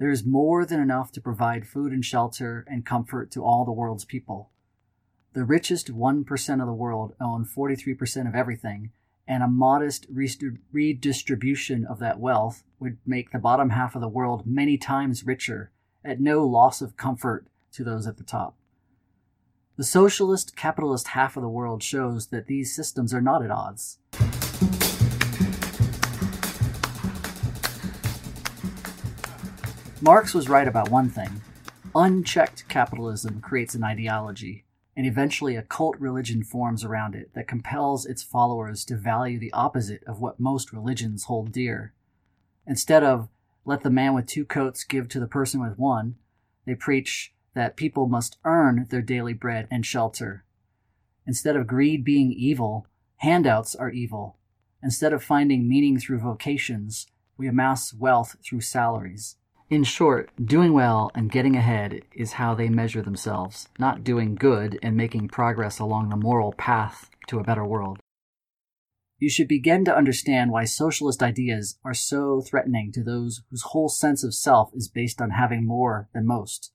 There 0.00 0.10
is 0.10 0.24
more 0.24 0.64
than 0.64 0.80
enough 0.80 1.12
to 1.12 1.20
provide 1.20 1.68
food 1.68 1.92
and 1.92 2.02
shelter 2.02 2.64
and 2.66 2.86
comfort 2.86 3.30
to 3.32 3.44
all 3.44 3.66
the 3.66 3.70
world's 3.70 4.06
people. 4.06 4.48
The 5.34 5.44
richest 5.44 5.92
1% 5.92 6.60
of 6.60 6.66
the 6.66 6.72
world 6.72 7.14
own 7.20 7.44
43% 7.44 8.26
of 8.26 8.34
everything, 8.34 8.92
and 9.28 9.42
a 9.42 9.46
modest 9.46 10.06
redistribution 10.10 11.84
of 11.84 11.98
that 11.98 12.18
wealth 12.18 12.64
would 12.78 12.96
make 13.04 13.30
the 13.30 13.38
bottom 13.38 13.70
half 13.70 13.94
of 13.94 14.00
the 14.00 14.08
world 14.08 14.46
many 14.46 14.78
times 14.78 15.26
richer 15.26 15.70
at 16.02 16.18
no 16.18 16.46
loss 16.46 16.80
of 16.80 16.96
comfort 16.96 17.48
to 17.72 17.84
those 17.84 18.06
at 18.06 18.16
the 18.16 18.24
top. 18.24 18.56
The 19.76 19.84
socialist 19.84 20.56
capitalist 20.56 21.08
half 21.08 21.36
of 21.36 21.42
the 21.42 21.48
world 21.50 21.82
shows 21.82 22.28
that 22.28 22.46
these 22.46 22.74
systems 22.74 23.12
are 23.12 23.20
not 23.20 23.44
at 23.44 23.50
odds. 23.50 23.98
Marx 30.02 30.32
was 30.32 30.48
right 30.48 30.66
about 30.66 30.90
one 30.90 31.10
thing. 31.10 31.42
Unchecked 31.94 32.66
capitalism 32.68 33.42
creates 33.42 33.74
an 33.74 33.84
ideology, 33.84 34.64
and 34.96 35.04
eventually 35.04 35.56
a 35.56 35.62
cult 35.62 35.94
religion 35.98 36.42
forms 36.42 36.82
around 36.82 37.14
it 37.14 37.34
that 37.34 37.46
compels 37.46 38.06
its 38.06 38.22
followers 38.22 38.82
to 38.86 38.96
value 38.96 39.38
the 39.38 39.52
opposite 39.52 40.02
of 40.04 40.18
what 40.18 40.40
most 40.40 40.72
religions 40.72 41.24
hold 41.24 41.52
dear. 41.52 41.92
Instead 42.66 43.04
of, 43.04 43.28
let 43.66 43.82
the 43.82 43.90
man 43.90 44.14
with 44.14 44.24
two 44.24 44.46
coats 44.46 44.84
give 44.84 45.06
to 45.10 45.20
the 45.20 45.26
person 45.26 45.60
with 45.60 45.78
one, 45.78 46.14
they 46.64 46.74
preach 46.74 47.34
that 47.52 47.76
people 47.76 48.06
must 48.06 48.38
earn 48.42 48.86
their 48.88 49.02
daily 49.02 49.34
bread 49.34 49.68
and 49.70 49.84
shelter. 49.84 50.44
Instead 51.26 51.56
of 51.56 51.66
greed 51.66 52.04
being 52.04 52.32
evil, 52.32 52.86
handouts 53.16 53.74
are 53.74 53.90
evil. 53.90 54.38
Instead 54.82 55.12
of 55.12 55.22
finding 55.22 55.68
meaning 55.68 55.98
through 55.98 56.20
vocations, 56.20 57.06
we 57.36 57.46
amass 57.46 57.92
wealth 57.92 58.36
through 58.42 58.62
salaries. 58.62 59.36
In 59.70 59.84
short, 59.84 60.30
doing 60.44 60.72
well 60.72 61.12
and 61.14 61.30
getting 61.30 61.54
ahead 61.54 62.02
is 62.12 62.32
how 62.32 62.56
they 62.56 62.68
measure 62.68 63.02
themselves, 63.02 63.68
not 63.78 64.02
doing 64.02 64.34
good 64.34 64.76
and 64.82 64.96
making 64.96 65.28
progress 65.28 65.78
along 65.78 66.08
the 66.08 66.16
moral 66.16 66.52
path 66.52 67.08
to 67.28 67.38
a 67.38 67.44
better 67.44 67.64
world. 67.64 68.00
You 69.20 69.30
should 69.30 69.46
begin 69.46 69.84
to 69.84 69.96
understand 69.96 70.50
why 70.50 70.64
socialist 70.64 71.22
ideas 71.22 71.78
are 71.84 71.94
so 71.94 72.40
threatening 72.40 72.90
to 72.94 73.04
those 73.04 73.42
whose 73.48 73.62
whole 73.62 73.88
sense 73.88 74.24
of 74.24 74.34
self 74.34 74.72
is 74.74 74.88
based 74.88 75.22
on 75.22 75.30
having 75.30 75.64
more 75.64 76.08
than 76.12 76.26
most. 76.26 76.72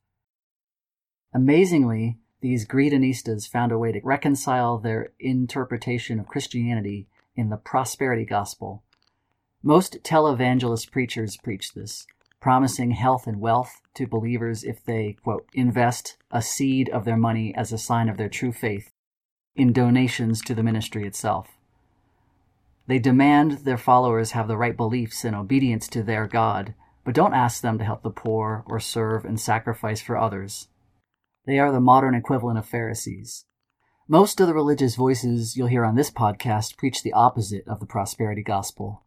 Amazingly, 1.33 2.19
these 2.39 2.65
greedonistas 2.65 3.45
found 3.45 3.73
a 3.73 3.77
way 3.77 3.91
to 3.91 3.99
reconcile 4.05 4.77
their 4.77 5.11
interpretation 5.19 6.17
of 6.17 6.27
Christianity 6.27 7.09
in 7.35 7.49
the 7.49 7.57
prosperity 7.57 8.23
gospel. 8.23 8.83
Most 9.61 10.01
televangelist 10.01 10.91
preachers 10.91 11.35
preach 11.35 11.73
this 11.73 12.07
promising 12.45 12.91
health 12.91 13.25
and 13.25 13.41
wealth 13.41 13.81
to 13.95 14.05
believers 14.05 14.63
if 14.63 14.85
they, 14.85 15.17
quote, 15.23 15.47
invest 15.55 16.15
a 16.29 16.43
seed 16.43 16.87
of 16.89 17.03
their 17.03 17.17
money 17.17 17.51
as 17.55 17.73
a 17.73 17.77
sign 17.79 18.07
of 18.07 18.17
their 18.17 18.29
true 18.29 18.51
faith 18.51 18.91
in 19.55 19.73
donations 19.73 20.41
to 20.41 20.53
the 20.53 20.61
ministry 20.61 21.07
itself. 21.07 21.57
They 22.85 22.99
demand 22.99 23.65
their 23.65 23.79
followers 23.79 24.33
have 24.33 24.47
the 24.47 24.57
right 24.57 24.77
beliefs 24.77 25.25
and 25.25 25.35
obedience 25.35 25.87
to 25.87 26.03
their 26.03 26.27
God, 26.27 26.75
but 27.03 27.15
don't 27.15 27.33
ask 27.33 27.63
them 27.63 27.79
to 27.79 27.83
help 27.83 28.03
the 28.03 28.11
poor 28.11 28.63
or 28.67 28.79
serve 28.79 29.25
and 29.25 29.39
sacrifice 29.39 29.99
for 29.99 30.15
others. 30.15 30.67
They 31.47 31.57
are 31.57 31.71
the 31.71 31.79
modern 31.79 32.13
equivalent 32.13 32.59
of 32.59 32.67
Pharisees. 32.67 33.45
Most 34.07 34.39
of 34.39 34.45
the 34.45 34.53
religious 34.53 34.95
voices 34.95 35.57
you'll 35.57 35.65
hear 35.65 35.83
on 35.83 35.95
this 35.95 36.11
podcast 36.11 36.77
preach 36.77 37.01
the 37.01 37.13
opposite 37.13 37.67
of 37.67 37.79
the 37.79 37.87
prosperity 37.87 38.43
gospel. 38.43 39.04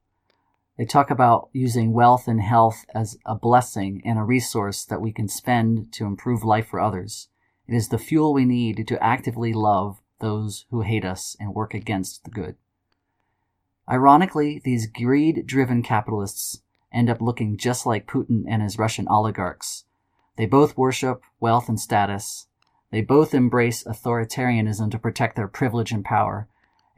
They 0.78 0.84
talk 0.84 1.10
about 1.10 1.48
using 1.52 1.92
wealth 1.92 2.28
and 2.28 2.40
health 2.40 2.86
as 2.94 3.18
a 3.26 3.34
blessing 3.34 4.00
and 4.04 4.16
a 4.16 4.22
resource 4.22 4.84
that 4.84 5.00
we 5.00 5.10
can 5.10 5.26
spend 5.26 5.92
to 5.94 6.06
improve 6.06 6.44
life 6.44 6.68
for 6.68 6.78
others. 6.78 7.28
It 7.66 7.74
is 7.74 7.88
the 7.88 7.98
fuel 7.98 8.32
we 8.32 8.44
need 8.44 8.86
to 8.86 9.02
actively 9.02 9.52
love 9.52 10.00
those 10.20 10.66
who 10.70 10.82
hate 10.82 11.04
us 11.04 11.36
and 11.40 11.52
work 11.52 11.74
against 11.74 12.22
the 12.22 12.30
good. 12.30 12.54
Ironically, 13.90 14.60
these 14.64 14.86
greed 14.86 15.46
driven 15.46 15.82
capitalists 15.82 16.62
end 16.92 17.10
up 17.10 17.20
looking 17.20 17.56
just 17.56 17.84
like 17.84 18.06
Putin 18.06 18.44
and 18.46 18.62
his 18.62 18.78
Russian 18.78 19.08
oligarchs. 19.08 19.84
They 20.36 20.46
both 20.46 20.76
worship 20.76 21.22
wealth 21.40 21.68
and 21.68 21.80
status. 21.80 22.46
They 22.92 23.00
both 23.00 23.34
embrace 23.34 23.82
authoritarianism 23.82 24.92
to 24.92 24.98
protect 24.98 25.34
their 25.34 25.48
privilege 25.48 25.90
and 25.90 26.04
power 26.04 26.48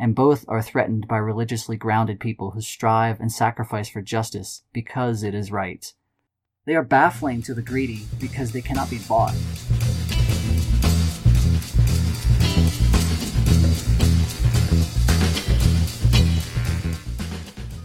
and 0.00 0.14
both 0.14 0.47
are 0.49 0.62
threatened 0.62 1.07
by 1.07 1.19
religiously 1.19 1.76
grounded 1.76 2.19
people 2.19 2.52
who 2.52 2.61
strive 2.62 3.21
and 3.21 3.30
sacrifice 3.30 3.90
for 3.90 4.00
justice 4.00 4.62
because 4.73 5.23
it 5.23 5.35
is 5.35 5.52
right. 5.52 5.92
They 6.64 6.75
are 6.75 6.83
baffling 6.83 7.42
to 7.42 7.52
the 7.52 7.61
greedy 7.61 8.07
because 8.19 8.52
they 8.52 8.62
cannot 8.62 8.88
be 8.88 8.99
bought. 9.07 9.35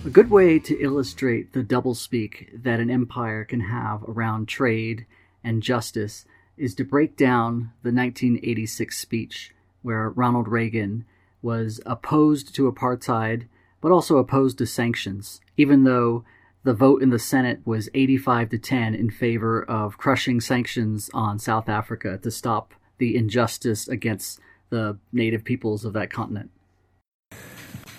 A 0.05 0.09
good 0.09 0.29
way 0.29 0.57
to 0.59 0.79
illustrate 0.79 1.51
the 1.51 1.63
doublespeak 1.63 2.63
that 2.63 2.79
an 2.79 2.89
empire 2.89 3.43
can 3.43 3.59
have 3.59 4.03
around 4.03 4.47
trade 4.47 5.05
and 5.43 5.61
justice 5.61 6.25
is 6.55 6.73
to 6.75 6.85
break 6.85 7.17
down 7.17 7.73
the 7.83 7.91
1986 7.91 8.97
speech 8.97 9.53
where 9.81 10.09
Ronald 10.09 10.47
Reagan 10.47 11.05
was 11.45 11.79
opposed 11.85 12.55
to 12.55 12.69
apartheid, 12.69 13.45
but 13.79 13.91
also 13.91 14.17
opposed 14.17 14.57
to 14.57 14.65
sanctions, 14.65 15.39
even 15.55 15.83
though 15.83 16.25
the 16.63 16.73
vote 16.73 17.03
in 17.03 17.11
the 17.11 17.19
Senate 17.19 17.61
was 17.65 17.87
85 17.93 18.49
to 18.49 18.57
10 18.57 18.95
in 18.95 19.11
favor 19.11 19.63
of 19.63 19.99
crushing 19.99 20.41
sanctions 20.41 21.11
on 21.13 21.37
South 21.37 21.69
Africa 21.69 22.17
to 22.23 22.31
stop 22.31 22.73
the 22.97 23.15
injustice 23.15 23.87
against 23.87 24.39
the 24.71 24.97
native 25.13 25.43
peoples 25.43 25.85
of 25.85 25.93
that 25.93 26.09
continent. 26.09 26.49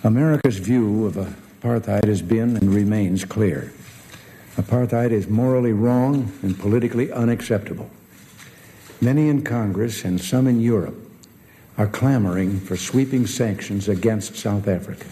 America's 0.03 0.57
view 0.57 1.05
of 1.05 1.13
apartheid 1.15 2.03
has 2.03 2.21
been 2.21 2.57
and 2.57 2.75
remains 2.75 3.23
clear. 3.23 3.71
Apartheid 4.57 5.11
is 5.11 5.29
morally 5.29 5.71
wrong 5.71 6.33
and 6.41 6.59
politically 6.59 7.13
unacceptable. 7.13 7.89
Many 8.99 9.29
in 9.29 9.43
Congress 9.43 10.03
and 10.03 10.19
some 10.19 10.47
in 10.47 10.59
Europe 10.59 11.06
are 11.77 11.87
clamoring 11.87 12.59
for 12.59 12.75
sweeping 12.75 13.27
sanctions 13.27 13.87
against 13.87 14.35
South 14.35 14.67
Africa. 14.67 15.05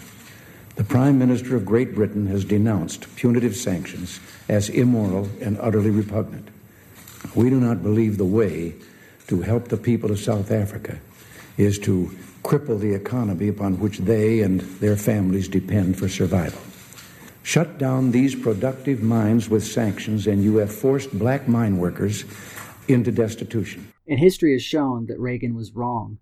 The 0.75 0.83
Prime 0.83 1.17
Minister 1.17 1.55
of 1.55 1.65
Great 1.65 1.95
Britain 1.95 2.27
has 2.27 2.43
denounced 2.43 3.15
punitive 3.15 3.55
sanctions 3.55 4.19
as 4.49 4.69
immoral 4.69 5.29
and 5.39 5.57
utterly 5.59 5.91
repugnant. 5.91 6.49
We 7.35 7.49
do 7.49 7.59
not 7.59 7.83
believe 7.83 8.17
the 8.17 8.25
way 8.25 8.75
to 9.27 9.41
help 9.41 9.67
the 9.67 9.77
people 9.77 10.11
of 10.11 10.19
South 10.19 10.51
Africa 10.51 10.99
is 11.57 11.79
to 11.79 12.15
cripple 12.43 12.79
the 12.79 12.93
economy 12.93 13.47
upon 13.47 13.79
which 13.79 13.99
they 13.99 14.41
and 14.41 14.59
their 14.79 14.97
families 14.97 15.47
depend 15.47 15.97
for 15.97 16.09
survival. 16.09 16.61
Shut 17.43 17.77
down 17.77 18.11
these 18.11 18.35
productive 18.35 19.01
mines 19.01 19.49
with 19.49 19.63
sanctions, 19.63 20.27
and 20.27 20.43
you 20.43 20.57
have 20.57 20.73
forced 20.73 21.17
black 21.17 21.47
mine 21.47 21.77
workers 21.77 22.25
into 22.87 23.11
destitution. 23.11 23.91
And 24.07 24.19
history 24.19 24.53
has 24.53 24.63
shown 24.63 25.05
that 25.07 25.19
Reagan 25.19 25.55
was 25.55 25.71
wrong. 25.71 26.17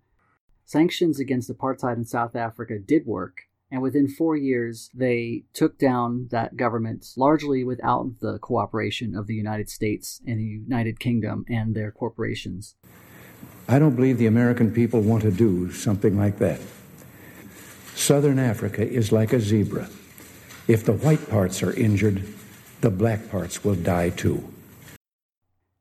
Sanctions 0.66 1.20
against 1.20 1.52
apartheid 1.52 1.98
in 1.98 2.06
South 2.06 2.36
Africa 2.36 2.80
did 2.80 3.06
work, 3.06 3.42
and 3.70 3.82
within 3.82 4.08
four 4.08 4.36
years, 4.36 4.90
they 4.94 5.44
took 5.54 5.78
down 5.78 6.28
that 6.32 6.56
government 6.56 7.06
largely 7.18 7.64
without 7.64 8.20
the 8.22 8.40
cooperation 8.40 9.16
of 9.16 9.28
the 9.28 9.36
United 9.36 9.70
States 9.70 10.22
and 10.26 10.40
the 10.40 10.44
United 10.44 11.00
Kingdom 11.00 11.44
and 11.50 11.76
their 11.76 11.92
corporations. 11.92 12.76
I 13.68 13.80
don't 13.80 13.96
believe 13.96 14.18
the 14.18 14.28
American 14.28 14.72
people 14.72 15.02
want 15.02 15.24
to 15.24 15.32
do 15.32 15.72
something 15.72 16.18
like 16.18 16.38
that. 16.40 16.62
Southern 17.96 18.40
Africa 18.40 18.88
is 18.88 19.12
like 19.12 19.34
a 19.34 19.40
zebra. 19.40 19.90
If 20.68 20.86
the 20.86 20.94
white 20.94 21.30
parts 21.30 21.62
are 21.62 21.74
injured, 21.74 22.24
the 22.82 22.90
black 22.90 23.30
parts 23.30 23.64
will 23.64 23.76
die 23.76 24.10
too. 24.10 24.44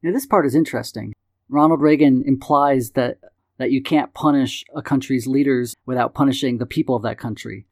Now, 0.03 0.13
this 0.13 0.27
part 0.27 0.47
is 0.47 0.55
interesting. 0.55 1.15
Ronald 1.49 1.81
Reagan 1.81 2.23
implies 2.27 2.93
that, 2.93 3.19
that 3.59 3.71
you 3.71 3.83
can't 3.83 4.15
punish 4.15 4.65
a 4.75 4.83
country's 4.83 5.27
leaders 5.27 5.77
without 5.87 6.15
punishing 6.15 6.59
the 6.59 6.67
people 6.67 6.97
of 6.97 7.03
that 7.03 7.19
country. 7.19 7.67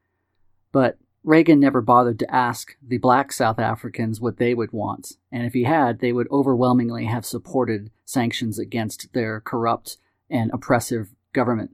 But 0.73 0.99
Reagan 1.23 1.61
never 1.61 1.81
bothered 1.81 2.19
to 2.21 2.35
ask 2.35 2.77
the 2.87 2.99
black 2.99 3.33
South 3.33 3.59
Africans 3.59 4.21
what 4.21 4.39
they 4.39 4.55
would 4.55 4.73
want, 4.73 5.17
and 5.31 5.45
if 5.45 5.53
he 5.53 5.65
had, 5.65 6.01
they 6.01 6.13
would 6.13 6.31
overwhelmingly 6.31 7.05
have 7.07 7.27
supported 7.27 7.91
sanctions 8.05 8.59
against 8.59 9.13
their 9.13 9.41
corrupt 9.41 9.99
and 10.31 10.51
oppressive 10.53 11.15
government. 11.33 11.73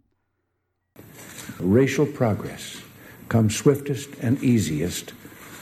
Racial 1.60 2.06
progress 2.06 2.80
comes 3.28 3.54
swiftest 3.54 4.10
and 4.20 4.42
easiest 4.42 5.12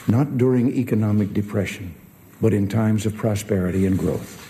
not 0.07 0.37
during 0.37 0.71
economic 0.75 1.33
depression, 1.33 1.93
but 2.41 2.53
in 2.53 2.67
times 2.67 3.05
of 3.05 3.15
prosperity 3.15 3.85
and 3.85 3.97
growth. 3.97 4.41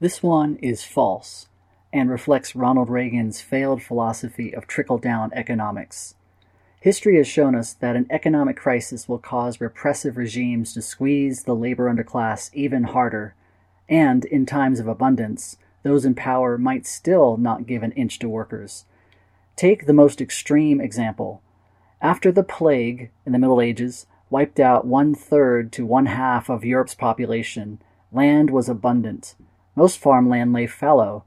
This 0.00 0.22
one 0.22 0.56
is 0.56 0.82
false 0.82 1.46
and 1.92 2.10
reflects 2.10 2.54
Ronald 2.54 2.88
Reagan's 2.88 3.40
failed 3.40 3.82
philosophy 3.82 4.54
of 4.54 4.66
trickle 4.66 4.98
down 4.98 5.32
economics. 5.32 6.14
History 6.80 7.16
has 7.16 7.26
shown 7.28 7.54
us 7.54 7.74
that 7.74 7.96
an 7.96 8.06
economic 8.08 8.56
crisis 8.56 9.08
will 9.08 9.18
cause 9.18 9.60
repressive 9.60 10.16
regimes 10.16 10.72
to 10.72 10.82
squeeze 10.82 11.42
the 11.42 11.54
labor 11.54 11.92
underclass 11.92 12.50
even 12.54 12.84
harder, 12.84 13.34
and 13.88 14.24
in 14.24 14.46
times 14.46 14.80
of 14.80 14.88
abundance, 14.88 15.58
those 15.82 16.04
in 16.04 16.14
power 16.14 16.56
might 16.56 16.86
still 16.86 17.36
not 17.36 17.66
give 17.66 17.82
an 17.82 17.92
inch 17.92 18.18
to 18.20 18.28
workers. 18.28 18.84
Take 19.56 19.86
the 19.86 19.92
most 19.92 20.20
extreme 20.20 20.80
example. 20.80 21.42
After 22.00 22.32
the 22.32 22.42
plague 22.42 23.10
in 23.26 23.32
the 23.32 23.38
Middle 23.38 23.60
Ages 23.60 24.06
wiped 24.30 24.58
out 24.58 24.86
one 24.86 25.14
third 25.14 25.72
to 25.72 25.84
one 25.84 26.06
half 26.06 26.48
of 26.48 26.64
Europe's 26.64 26.94
population, 26.94 27.78
land 28.10 28.48
was 28.50 28.70
abundant. 28.70 29.34
Most 29.76 29.98
farmland 29.98 30.54
lay 30.54 30.66
fallow. 30.66 31.24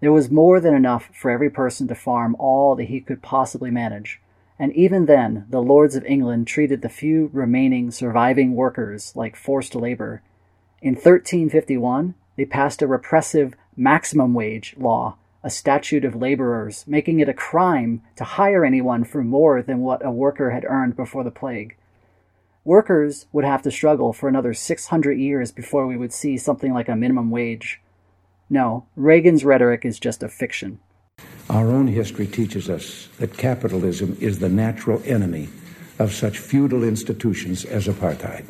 There 0.00 0.12
was 0.12 0.30
more 0.30 0.60
than 0.60 0.74
enough 0.74 1.10
for 1.12 1.30
every 1.30 1.50
person 1.50 1.88
to 1.88 1.94
farm 1.94 2.36
all 2.38 2.74
that 2.76 2.84
he 2.84 3.00
could 3.00 3.22
possibly 3.22 3.70
manage 3.70 4.20
and 4.58 4.72
even 4.72 5.06
then 5.06 5.46
the 5.50 5.62
lords 5.62 5.96
of 5.96 6.04
England 6.04 6.46
treated 6.46 6.82
the 6.82 6.88
few 6.88 7.30
remaining 7.32 7.90
surviving 7.90 8.54
workers 8.54 9.12
like 9.16 9.36
forced 9.36 9.74
labor. 9.74 10.22
In 10.80 10.94
1351, 10.94 12.14
they 12.36 12.44
passed 12.44 12.82
a 12.82 12.86
repressive 12.86 13.54
maximum 13.76 14.34
wage 14.34 14.74
law, 14.78 15.16
a 15.42 15.50
statute 15.50 16.04
of 16.04 16.14
laborers, 16.14 16.84
making 16.86 17.20
it 17.20 17.28
a 17.28 17.34
crime 17.34 18.02
to 18.16 18.24
hire 18.24 18.64
anyone 18.64 19.04
for 19.04 19.24
more 19.24 19.60
than 19.60 19.80
what 19.80 20.04
a 20.04 20.10
worker 20.10 20.50
had 20.50 20.64
earned 20.64 20.96
before 20.96 21.24
the 21.24 21.30
plague. 21.30 21.76
Workers 22.64 23.26
would 23.32 23.44
have 23.44 23.62
to 23.62 23.70
struggle 23.70 24.12
for 24.12 24.28
another 24.28 24.54
600 24.54 25.18
years 25.18 25.52
before 25.52 25.86
we 25.86 25.96
would 25.96 26.12
see 26.12 26.38
something 26.38 26.72
like 26.72 26.88
a 26.88 26.96
minimum 26.96 27.30
wage. 27.30 27.80
No, 28.54 28.86
Reagan's 28.94 29.44
rhetoric 29.44 29.84
is 29.84 29.98
just 29.98 30.22
a 30.22 30.28
fiction. 30.28 30.78
Our 31.50 31.72
own 31.72 31.88
history 31.88 32.28
teaches 32.28 32.70
us 32.70 33.08
that 33.18 33.36
capitalism 33.36 34.16
is 34.20 34.38
the 34.38 34.48
natural 34.48 35.02
enemy 35.04 35.48
of 35.98 36.14
such 36.14 36.38
feudal 36.38 36.84
institutions 36.84 37.64
as 37.64 37.88
apartheid. 37.88 38.44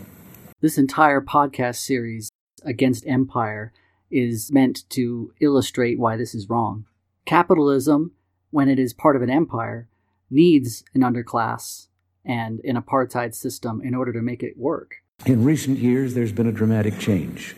This 0.61 0.77
entire 0.77 1.23
podcast 1.23 1.77
series 1.77 2.31
against 2.67 3.07
empire 3.07 3.73
is 4.11 4.53
meant 4.53 4.87
to 4.91 5.33
illustrate 5.41 5.99
why 5.99 6.19
this 6.19 6.35
is 6.35 6.51
wrong. 6.51 6.85
Capitalism, 7.25 8.13
when 8.51 8.69
it 8.69 8.79
is 8.79 8.93
part 8.93 9.17
of 9.17 9.23
an 9.23 9.31
empire, 9.31 9.89
needs 10.29 10.85
an 10.93 11.01
underclass 11.01 11.87
and 12.27 12.61
an 12.61 12.77
apartheid 12.77 13.35
system 13.35 13.81
in 13.81 13.95
order 13.95 14.13
to 14.13 14.21
make 14.21 14.43
it 14.43 14.59
work. 14.59 14.97
In 15.25 15.45
recent 15.45 15.79
years, 15.79 16.13
there's 16.13 16.33
been 16.33 16.47
a 16.47 16.53
dramatic 16.53 16.99
change. 16.99 17.57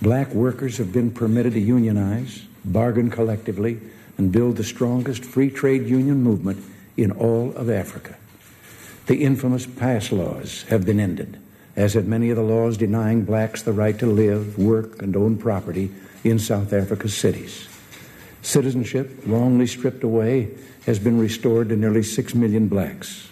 Black 0.00 0.28
workers 0.32 0.78
have 0.78 0.92
been 0.92 1.10
permitted 1.10 1.54
to 1.54 1.60
unionize, 1.60 2.42
bargain 2.64 3.10
collectively, 3.10 3.80
and 4.16 4.30
build 4.30 4.56
the 4.56 4.64
strongest 4.64 5.24
free 5.24 5.50
trade 5.50 5.86
union 5.88 6.22
movement 6.22 6.64
in 6.96 7.10
all 7.10 7.52
of 7.54 7.68
Africa. 7.68 8.16
The 9.06 9.24
infamous 9.24 9.66
pass 9.66 10.12
laws 10.12 10.62
have 10.64 10.84
been 10.84 11.00
ended, 11.00 11.40
as 11.74 11.94
have 11.94 12.06
many 12.06 12.30
of 12.30 12.36
the 12.36 12.42
laws 12.42 12.76
denying 12.76 13.24
blacks 13.24 13.62
the 13.62 13.72
right 13.72 13.98
to 13.98 14.06
live, 14.06 14.58
work, 14.58 15.02
and 15.02 15.16
own 15.16 15.36
property 15.36 15.90
in 16.22 16.38
South 16.38 16.72
Africa's 16.72 17.16
cities. 17.16 17.68
Citizenship, 18.42 19.20
wrongly 19.26 19.66
stripped 19.66 20.04
away, 20.04 20.50
has 20.86 20.98
been 20.98 21.18
restored 21.18 21.70
to 21.70 21.76
nearly 21.76 22.02
six 22.02 22.34
million 22.34 22.68
blacks. 22.68 23.30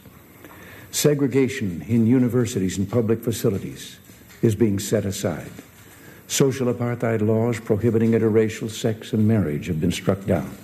Segregation 0.91 1.83
in 1.89 2.07
universities 2.07 2.77
and 2.79 2.91
public 2.91 3.23
facilities 3.23 3.99
is 4.43 4.55
being 4.55 4.79
set 4.79 5.05
aside. 5.05 5.51
Social 6.29 6.73
apartheid 6.73 7.21
laws 7.27 7.61
prohibiting 7.61 8.13
interracial 8.13 8.71
sex 8.71 9.13
and 9.13 9.27
marriage 9.29 9.69
have 9.69 9.81
been 9.81 9.93
struck 9.93 10.25
down. 10.25 10.57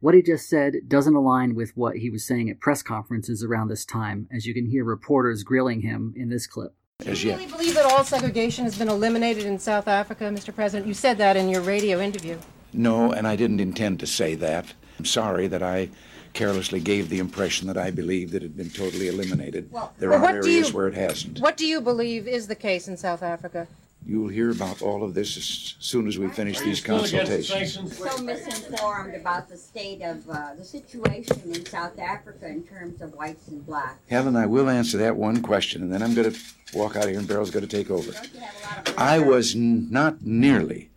What 0.00 0.14
he 0.14 0.22
just 0.22 0.48
said 0.48 0.74
doesn't 0.88 1.14
align 1.14 1.54
with 1.54 1.74
what 1.76 1.96
he 1.96 2.10
was 2.10 2.26
saying 2.26 2.50
at 2.50 2.60
press 2.60 2.82
conferences 2.82 3.42
around 3.42 3.68
this 3.68 3.84
time, 3.84 4.28
as 4.30 4.44
you 4.44 4.52
can 4.52 4.66
hear 4.66 4.84
reporters 4.84 5.42
grilling 5.42 5.80
him 5.80 6.12
in 6.16 6.28
this 6.28 6.46
clip. 6.46 6.74
Do 6.98 7.12
you 7.12 7.32
really 7.32 7.46
believe 7.46 7.74
that 7.74 7.86
all 7.86 8.04
segregation 8.04 8.64
has 8.64 8.76
been 8.76 8.88
eliminated 8.88 9.44
in 9.44 9.58
South 9.58 9.88
Africa, 9.88 10.24
Mr. 10.24 10.54
President? 10.54 10.86
You 10.86 10.94
said 10.94 11.18
that 11.18 11.36
in 11.36 11.48
your 11.48 11.62
radio 11.62 12.00
interview. 12.00 12.38
No, 12.72 13.12
and 13.12 13.26
I 13.26 13.36
didn't 13.36 13.60
intend 13.60 14.00
to 14.00 14.06
say 14.06 14.34
that. 14.34 14.74
I'm 14.98 15.04
sorry 15.04 15.46
that 15.48 15.62
I 15.62 15.88
carelessly 16.34 16.80
gave 16.80 17.08
the 17.08 17.18
impression 17.18 17.66
that 17.68 17.78
I 17.78 17.90
believed 17.90 18.32
that 18.32 18.42
it 18.42 18.46
had 18.46 18.56
been 18.56 18.70
totally 18.70 19.08
eliminated. 19.08 19.70
Well, 19.70 19.92
there 19.98 20.10
well, 20.10 20.24
are 20.24 20.36
areas 20.36 20.68
you- 20.68 20.74
where 20.74 20.88
it 20.88 20.94
hasn't. 20.94 21.38
What 21.38 21.56
do 21.56 21.66
you 21.66 21.80
believe 21.80 22.28
is 22.28 22.48
the 22.48 22.56
case 22.56 22.88
in 22.88 22.96
South 22.96 23.22
Africa? 23.22 23.68
You'll 24.06 24.28
hear 24.28 24.50
about 24.50 24.82
all 24.82 25.02
of 25.02 25.14
this 25.14 25.36
as 25.38 25.74
soon 25.78 26.06
as 26.06 26.18
we 26.18 26.28
finish 26.28 26.60
these 26.60 26.80
consultations. 26.80 27.96
so 27.96 28.18
misinformed 28.22 29.14
about 29.14 29.48
the 29.48 29.56
state 29.56 30.02
of 30.02 30.28
uh, 30.28 30.54
the 30.54 30.64
situation 30.64 31.40
in 31.46 31.64
South 31.64 31.98
Africa 31.98 32.46
in 32.46 32.62
terms 32.64 33.00
of 33.00 33.14
whites 33.14 33.48
and 33.48 33.64
blacks. 33.64 33.98
Helen, 34.10 34.36
I 34.36 34.44
will 34.44 34.68
answer 34.68 34.98
that 34.98 35.16
one 35.16 35.40
question, 35.40 35.82
and 35.82 35.92
then 35.92 36.02
I'm 36.02 36.14
going 36.14 36.30
to 36.30 36.38
walk 36.74 36.96
out 36.96 37.04
of 37.04 37.10
here, 37.10 37.18
and 37.18 37.26
Beryl's 37.26 37.50
going 37.50 37.66
to 37.66 37.76
take 37.76 37.90
over. 37.90 38.12
Don't 38.12 38.34
you 38.34 38.40
have 38.40 38.56
a 38.56 38.78
lot 38.78 38.88
of 38.90 38.98
I 38.98 39.18
was 39.20 39.54
n- 39.54 39.88
not 39.90 40.20
nearly 40.22 40.90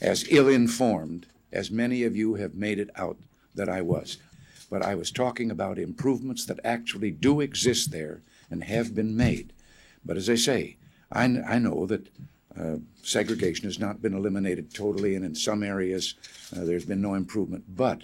as 0.00 0.26
ill 0.28 0.48
informed 0.48 1.26
as 1.52 1.70
many 1.70 2.02
of 2.02 2.16
you 2.16 2.34
have 2.34 2.54
made 2.54 2.80
it 2.80 2.90
out 2.96 3.16
that 3.54 3.68
I 3.68 3.80
was. 3.80 4.18
But 4.68 4.82
I 4.82 4.96
was 4.96 5.12
talking 5.12 5.52
about 5.52 5.78
improvements 5.78 6.44
that 6.46 6.58
actually 6.64 7.12
do 7.12 7.40
exist 7.40 7.92
there 7.92 8.22
and 8.50 8.64
have 8.64 8.92
been 8.92 9.16
made. 9.16 9.52
But 10.04 10.16
as 10.16 10.28
I 10.28 10.34
say, 10.34 10.76
I, 11.12 11.24
I 11.24 11.58
know 11.58 11.86
that 11.86 12.08
uh, 12.58 12.76
segregation 13.02 13.64
has 13.66 13.78
not 13.78 14.00
been 14.02 14.14
eliminated 14.14 14.72
totally, 14.74 15.14
and 15.16 15.24
in 15.24 15.34
some 15.34 15.62
areas 15.62 16.14
uh, 16.56 16.64
there's 16.64 16.84
been 16.84 17.00
no 17.02 17.14
improvement. 17.14 17.64
But 17.76 18.02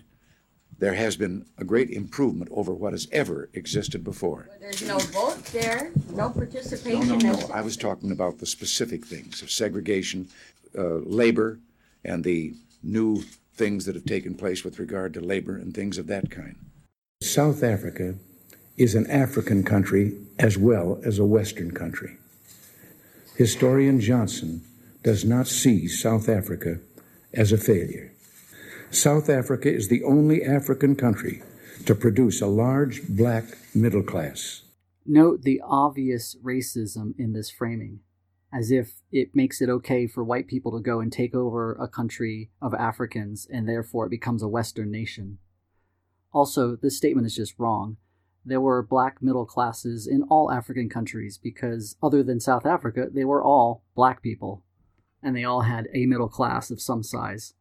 there 0.79 0.95
has 0.95 1.17
been 1.17 1.45
a 1.59 1.65
great 1.65 1.91
improvement 1.91 2.51
over 2.53 2.73
what 2.73 2.93
has 2.93 3.07
ever 3.13 3.49
existed 3.53 4.03
before. 4.03 4.49
There's 4.61 4.83
no 4.87 4.99
vote 4.99 5.45
there, 5.47 5.91
no 6.11 6.29
No, 6.29 6.31
participation. 6.31 7.07
no, 7.09 7.15
no. 7.17 7.33
There's- 7.35 7.51
I 7.51 7.61
was 7.61 7.77
talking 7.77 8.11
about 8.11 8.39
the 8.39 8.47
specific 8.47 9.05
things 9.07 9.43
of 9.43 9.51
segregation, 9.51 10.29
uh, 10.77 10.97
labor, 11.05 11.59
and 12.05 12.25
the 12.25 12.55
new 12.83 13.23
things 13.55 13.85
that 13.85 13.95
have 13.95 14.07
taken 14.07 14.35
place 14.35 14.65
with 14.65 14.79
regard 14.79 15.13
to 15.15 15.21
labor 15.21 15.55
and 15.57 15.75
things 15.75 15.99
of 15.99 16.07
that 16.07 16.31
kind. 16.31 16.57
South 17.23 17.63
Africa 17.63 18.15
is 18.79 18.95
an 18.95 19.07
African 19.11 19.63
country 19.63 20.17
as 20.39 20.57
well 20.57 20.99
as 21.05 21.19
a 21.19 21.25
Western 21.27 21.71
country. 21.73 22.17
Historian 23.41 23.99
Johnson 24.01 24.61
does 25.03 25.25
not 25.25 25.49
see 25.49 25.89
South 25.89 26.29
Africa 26.29 26.79
as 27.33 27.53
a 27.53 27.57
failure. 27.57 28.13
South 28.91 29.31
Africa 29.31 29.73
is 29.73 29.89
the 29.89 30.05
only 30.05 30.45
African 30.45 30.95
country 30.95 31.43
to 31.87 31.95
produce 31.95 32.43
a 32.43 32.47
large 32.47 33.01
black 33.09 33.45
middle 33.75 34.03
class. 34.03 34.61
Note 35.07 35.41
the 35.41 35.59
obvious 35.65 36.37
racism 36.45 37.15
in 37.19 37.33
this 37.33 37.51
framing, 37.51 38.01
as 38.53 38.71
if 38.71 39.01
it 39.11 39.35
makes 39.35 39.63
it 39.63 39.71
okay 39.71 40.07
for 40.07 40.23
white 40.23 40.47
people 40.47 40.73
to 40.73 40.83
go 40.83 41.01
and 41.01 41.11
take 41.11 41.35
over 41.35 41.73
a 41.81 41.89
country 41.89 42.51
of 42.61 42.75
Africans 42.75 43.47
and 43.51 43.67
therefore 43.67 44.05
it 44.05 44.11
becomes 44.11 44.43
a 44.43 44.49
Western 44.49 44.91
nation. 44.91 45.39
Also, 46.31 46.77
this 46.77 46.99
statement 46.99 47.27
is 47.27 47.37
just 47.37 47.59
wrong. 47.59 47.97
There 48.45 48.61
were 48.61 48.83
black 48.83 49.23
middle 49.23 49.45
classes 49.45 50.07
in 50.07 50.23
all 50.25 50.51
African 50.51 50.89
countries 50.89 51.39
because, 51.39 51.97
other 52.03 52.23
than 52.23 52.41
South 52.41 52.65
Africa, 52.65 53.09
they 53.13 53.25
were 53.25 53.43
all 53.43 53.85
black 53.95 54.23
people, 54.23 54.63
and 55.23 55.37
they 55.37 55.45
all 55.45 55.63
had 55.63 55.89
a 55.93 56.07
middle 56.07 56.29
class 56.29 56.71
of 56.71 56.81
some 56.81 57.03
size. 57.03 57.55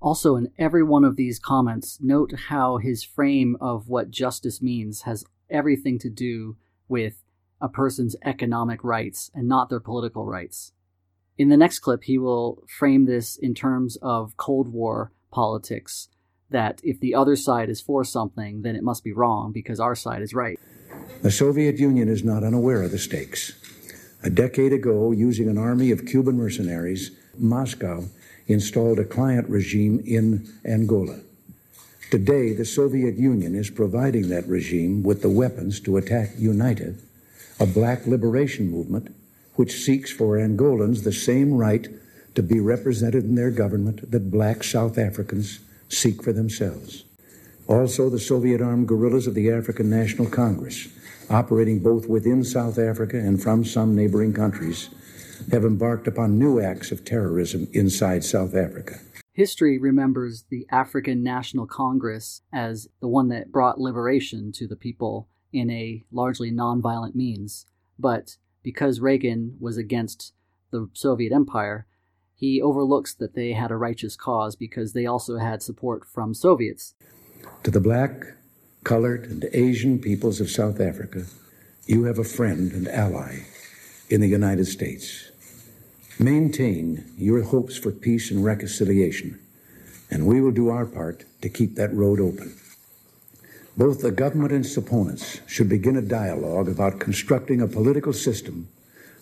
Also, 0.00 0.36
in 0.36 0.52
every 0.58 0.82
one 0.82 1.04
of 1.04 1.16
these 1.16 1.38
comments, 1.38 1.98
note 2.00 2.32
how 2.48 2.76
his 2.76 3.02
frame 3.02 3.56
of 3.60 3.88
what 3.88 4.10
justice 4.10 4.62
means 4.62 5.02
has 5.02 5.24
everything 5.50 5.98
to 5.98 6.10
do 6.10 6.56
with 6.88 7.24
a 7.60 7.68
person's 7.68 8.14
economic 8.24 8.84
rights 8.84 9.30
and 9.34 9.48
not 9.48 9.68
their 9.68 9.80
political 9.80 10.26
rights. 10.26 10.72
In 11.36 11.48
the 11.48 11.56
next 11.56 11.80
clip, 11.80 12.04
he 12.04 12.18
will 12.18 12.62
frame 12.68 13.06
this 13.06 13.36
in 13.36 13.54
terms 13.54 13.96
of 14.02 14.36
Cold 14.36 14.68
War 14.68 15.12
politics 15.32 16.08
that 16.50 16.80
if 16.82 17.00
the 17.00 17.14
other 17.14 17.36
side 17.36 17.68
is 17.68 17.80
for 17.80 18.04
something, 18.04 18.62
then 18.62 18.76
it 18.76 18.82
must 18.82 19.04
be 19.04 19.12
wrong 19.12 19.52
because 19.52 19.80
our 19.80 19.94
side 19.94 20.22
is 20.22 20.34
right. 20.34 20.58
The 21.22 21.30
Soviet 21.30 21.78
Union 21.78 22.08
is 22.08 22.22
not 22.22 22.44
unaware 22.44 22.82
of 22.82 22.90
the 22.90 22.98
stakes. 22.98 23.52
A 24.22 24.30
decade 24.30 24.72
ago, 24.72 25.12
using 25.12 25.48
an 25.48 25.58
army 25.58 25.90
of 25.90 26.06
Cuban 26.06 26.36
mercenaries, 26.36 27.10
Moscow 27.36 28.04
installed 28.46 28.98
a 28.98 29.04
client 29.04 29.48
regime 29.48 30.02
in 30.06 30.48
Angola. 30.64 31.20
Today, 32.10 32.52
the 32.52 32.64
Soviet 32.64 33.16
Union 33.16 33.54
is 33.54 33.70
providing 33.70 34.28
that 34.28 34.46
regime 34.46 35.02
with 35.02 35.22
the 35.22 35.30
weapons 35.30 35.80
to 35.80 35.96
attack 35.96 36.36
UNITA, 36.36 36.96
a 37.58 37.66
black 37.66 38.06
liberation 38.06 38.70
movement 38.70 39.14
which 39.56 39.72
seeks 39.72 40.12
for 40.12 40.36
Angolans 40.36 41.04
the 41.04 41.12
same 41.12 41.54
right 41.54 41.88
to 42.34 42.42
be 42.42 42.60
represented 42.60 43.24
in 43.24 43.34
their 43.34 43.50
government 43.50 44.10
that 44.10 44.30
black 44.30 44.64
South 44.64 44.98
Africans 44.98 45.60
seek 45.94 46.22
for 46.22 46.32
themselves. 46.32 47.04
Also, 47.66 48.10
the 48.10 48.18
Soviet 48.18 48.60
armed 48.60 48.88
guerrillas 48.88 49.26
of 49.26 49.34
the 49.34 49.50
African 49.50 49.88
National 49.88 50.28
Congress, 50.28 50.88
operating 51.30 51.78
both 51.78 52.06
within 52.06 52.44
South 52.44 52.78
Africa 52.78 53.16
and 53.16 53.42
from 53.42 53.64
some 53.64 53.96
neighboring 53.96 54.34
countries, 54.34 54.90
have 55.50 55.64
embarked 55.64 56.06
upon 56.06 56.38
new 56.38 56.60
acts 56.60 56.92
of 56.92 57.04
terrorism 57.04 57.66
inside 57.72 58.22
South 58.24 58.54
Africa. 58.54 58.98
History 59.32 59.78
remembers 59.78 60.44
the 60.48 60.66
African 60.70 61.22
National 61.22 61.66
Congress 61.66 62.42
as 62.52 62.86
the 63.00 63.08
one 63.08 63.28
that 63.28 63.50
brought 63.50 63.80
liberation 63.80 64.52
to 64.52 64.68
the 64.68 64.76
people 64.76 65.28
in 65.52 65.70
a 65.70 66.04
largely 66.12 66.52
nonviolent 66.52 67.14
means. 67.14 67.66
But 67.98 68.36
because 68.62 69.00
Reagan 69.00 69.56
was 69.58 69.76
against 69.76 70.34
the 70.70 70.88
Soviet 70.92 71.32
Empire, 71.32 71.86
he 72.44 72.60
overlooks 72.60 73.14
that 73.14 73.34
they 73.34 73.52
had 73.52 73.70
a 73.70 73.76
righteous 73.76 74.16
cause 74.16 74.54
because 74.54 74.92
they 74.92 75.06
also 75.06 75.38
had 75.38 75.62
support 75.62 76.06
from 76.06 76.34
Soviets. 76.34 76.94
To 77.62 77.70
the 77.70 77.80
black, 77.80 78.34
colored, 78.84 79.24
and 79.30 79.48
Asian 79.54 79.98
peoples 79.98 80.40
of 80.42 80.50
South 80.50 80.78
Africa, 80.78 81.24
you 81.86 82.04
have 82.04 82.18
a 82.18 82.24
friend 82.38 82.70
and 82.72 82.86
ally 82.86 83.44
in 84.10 84.20
the 84.20 84.28
United 84.28 84.66
States. 84.66 85.30
Maintain 86.18 87.10
your 87.16 87.42
hopes 87.42 87.78
for 87.78 87.90
peace 87.90 88.30
and 88.30 88.44
reconciliation, 88.44 89.38
and 90.10 90.26
we 90.26 90.42
will 90.42 90.52
do 90.52 90.68
our 90.68 90.84
part 90.84 91.24
to 91.40 91.48
keep 91.48 91.76
that 91.76 91.94
road 91.94 92.20
open. 92.20 92.54
Both 93.76 94.02
the 94.02 94.12
government 94.12 94.52
and 94.52 94.66
its 94.66 94.76
opponents 94.76 95.40
should 95.46 95.70
begin 95.70 95.96
a 95.96 96.02
dialogue 96.02 96.68
about 96.68 97.00
constructing 97.00 97.62
a 97.62 97.66
political 97.66 98.12
system 98.12 98.68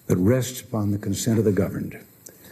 that 0.09 0.17
rests 0.17 0.61
upon 0.61 0.91
the 0.91 0.99
consent 0.99 1.39
of 1.39 1.45
the 1.45 1.53
governed. 1.53 2.05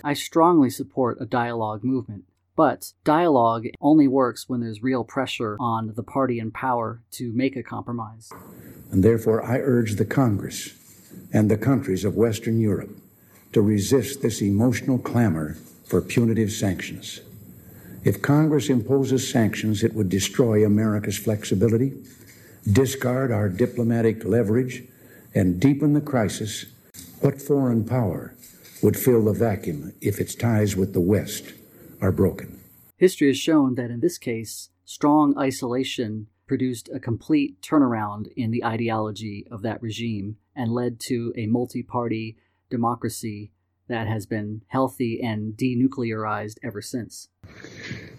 I 0.03 0.15
strongly 0.15 0.71
support 0.71 1.19
a 1.21 1.27
dialogue 1.27 1.85
movement, 1.85 2.25
but 2.57 2.93
dialogue 3.05 3.67
only 3.81 4.09
works 4.09 4.49
when 4.49 4.61
there's 4.61 4.83
real 4.83 5.05
pressure 5.05 5.57
on 5.61 5.93
the 5.95 6.03
party 6.03 6.39
in 6.39 6.51
power 6.51 7.03
to 7.13 7.33
make 7.33 7.57
a 7.57 7.63
compromise. 7.63 8.31
And 8.91 9.03
therefore, 9.03 9.45
I 9.45 9.59
urge 9.59 9.95
the 9.95 10.05
Congress 10.05 10.75
and 11.33 11.51
the 11.51 11.59
countries 11.59 12.05
of 12.05 12.17
Western 12.17 12.61
Europe 12.61 12.91
to 13.53 13.61
resist 13.61 14.23
this 14.23 14.41
emotional 14.43 14.99
clamor 14.99 15.57
for 15.85 16.01
punitive 16.01 16.53
sanctions. 16.53 17.21
If 18.05 18.23
Congress 18.23 18.71
imposes 18.71 19.31
sanctions, 19.31 19.83
it 19.83 19.95
would 19.95 20.09
destroy 20.09 20.65
America's 20.65 21.19
flexibility, 21.19 21.93
discard 22.71 23.31
our 23.31 23.49
diplomatic 23.49 24.25
leverage, 24.25 24.85
and 25.35 25.61
deepen 25.61 25.93
the 25.93 26.01
crisis. 26.01 26.65
What 27.21 27.43
foreign 27.43 27.85
power 27.85 28.35
would 28.83 28.97
fill 28.97 29.25
the 29.25 29.33
vacuum 29.33 29.93
if 30.01 30.21
its 30.21 30.35
ties 30.35 30.77
with 30.77 30.93
the 30.93 31.01
West 31.01 31.53
are 32.01 32.13
broken? 32.13 32.61
History 32.97 33.29
has 33.29 33.39
shown 33.39 33.75
that 33.77 33.91
in 33.91 34.01
this 34.01 34.19
case, 34.19 34.71
strong 34.85 35.37
isolation 35.39 36.27
produced 36.47 36.89
a 36.93 37.01
complete 37.01 37.61
turnaround 37.63 38.27
in 38.37 38.51
the 38.51 38.65
ideology 38.65 39.47
of 39.51 39.63
that 39.63 39.81
regime 39.81 40.37
and 40.57 40.73
led 40.73 40.99
to 40.99 41.33
a 41.37 41.47
multi 41.47 41.83
party 41.83 42.37
democracy 42.69 43.53
that 43.89 44.07
has 44.07 44.27
been 44.27 44.63
healthy 44.69 45.21
and 45.23 45.55
denuclearized 45.55 46.57
ever 46.63 46.83
since. 46.83 47.29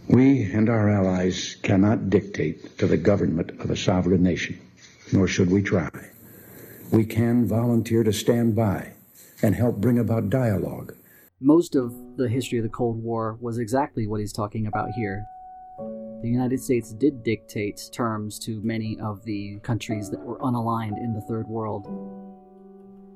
We 0.08 0.44
and 0.44 0.70
our 0.70 0.90
allies 0.90 1.58
cannot 1.62 2.10
dictate 2.10 2.78
to 2.78 2.88
the 2.88 2.98
government 2.98 3.52
of 3.62 3.70
a 3.70 3.76
sovereign 3.78 4.24
nation, 4.24 4.60
nor 5.14 5.28
should 5.28 5.50
we 5.50 5.62
try. 5.62 5.90
We 6.92 7.06
can 7.06 7.48
volunteer 7.48 8.04
to 8.04 8.12
stand 8.12 8.56
by 8.56 8.94
and 9.44 9.56
help 9.56 9.78
bring 9.78 10.00
about 10.00 10.30
dialogue. 10.30 10.96
Most 11.40 11.76
of 11.76 12.18
the 12.18 12.30
history 12.30 12.60
of 12.60 12.64
the 12.64 12.70
Cold 12.70 13.02
War 13.02 13.38
was 13.42 13.58
exactly 13.58 14.08
what 14.08 14.20
he's 14.20 14.34
talking 14.34 14.68
about 14.68 14.92
here. 14.92 15.26
The 16.22 16.30
United 16.30 16.62
States 16.62 16.94
did 16.94 17.24
dictate 17.24 17.90
terms 17.92 18.38
to 18.40 18.62
many 18.62 19.00
of 19.00 19.24
the 19.24 19.60
countries 19.64 20.12
that 20.12 20.20
were 20.20 20.38
unaligned 20.40 20.98
in 20.98 21.14
the 21.14 21.22
Third 21.22 21.48
World 21.48 21.88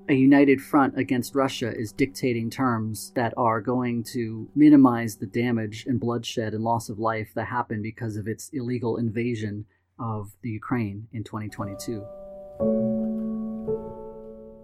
a 0.08 0.14
united 0.14 0.62
front 0.62 0.98
against 0.98 1.34
Russia 1.34 1.74
is 1.76 1.92
dictating 1.92 2.50
terms 2.50 3.12
that 3.16 3.34
are 3.38 3.60
going 3.60 4.04
to 4.04 4.48
minimize 4.56 5.18
the 5.18 5.26
damage 5.26 5.86
and 5.88 6.00
bloodshed 6.00 6.54
and 6.54 6.64
loss 6.64 6.90
of 6.90 7.00
life 7.00 7.32
that 7.34 7.46
happened 7.46 7.82
because 7.82 8.16
of 8.16 8.28
its 8.28 8.50
illegal 8.54 8.98
invasion 8.98 9.66
of 9.98 10.32
the 10.44 10.50
Ukraine 10.50 11.08
in 11.12 11.24
2022. 11.24 13.35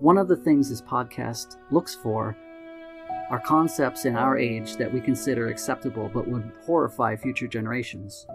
One 0.02 0.18
of 0.18 0.28
the 0.28 0.36
things 0.36 0.68
this 0.68 0.82
podcast 0.82 1.58
looks 1.70 1.94
for 1.94 2.36
are 3.30 3.40
concepts 3.40 4.06
in 4.06 4.16
our 4.16 4.36
age 4.36 4.76
that 4.78 4.92
we 4.92 5.00
consider 5.00 5.50
acceptable 5.50 6.10
but 6.12 6.28
would 6.28 6.52
horrify 6.66 7.16
future 7.16 7.48
generations. 7.48 8.26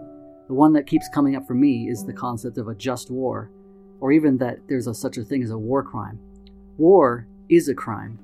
The 0.47 0.53
one 0.53 0.71
that 0.71 0.87
keeps 0.87 1.09
coming 1.09 1.35
up 1.35 1.45
for 1.45 1.55
me 1.55 1.89
is 1.89 2.05
the 2.05 2.13
concept 2.13 2.57
of 2.57 2.69
a 2.69 2.73
just 2.73 3.11
war, 3.11 3.51
or 3.99 4.13
even 4.13 4.37
that 4.37 4.59
there's 4.69 4.87
a, 4.87 4.93
such 4.93 5.17
a 5.17 5.25
thing 5.25 5.43
as 5.43 5.51
a 5.51 5.57
war 5.57 5.83
crime. 5.83 6.17
War 6.77 7.27
is 7.49 7.67
a 7.67 7.75
crime. 7.75 8.17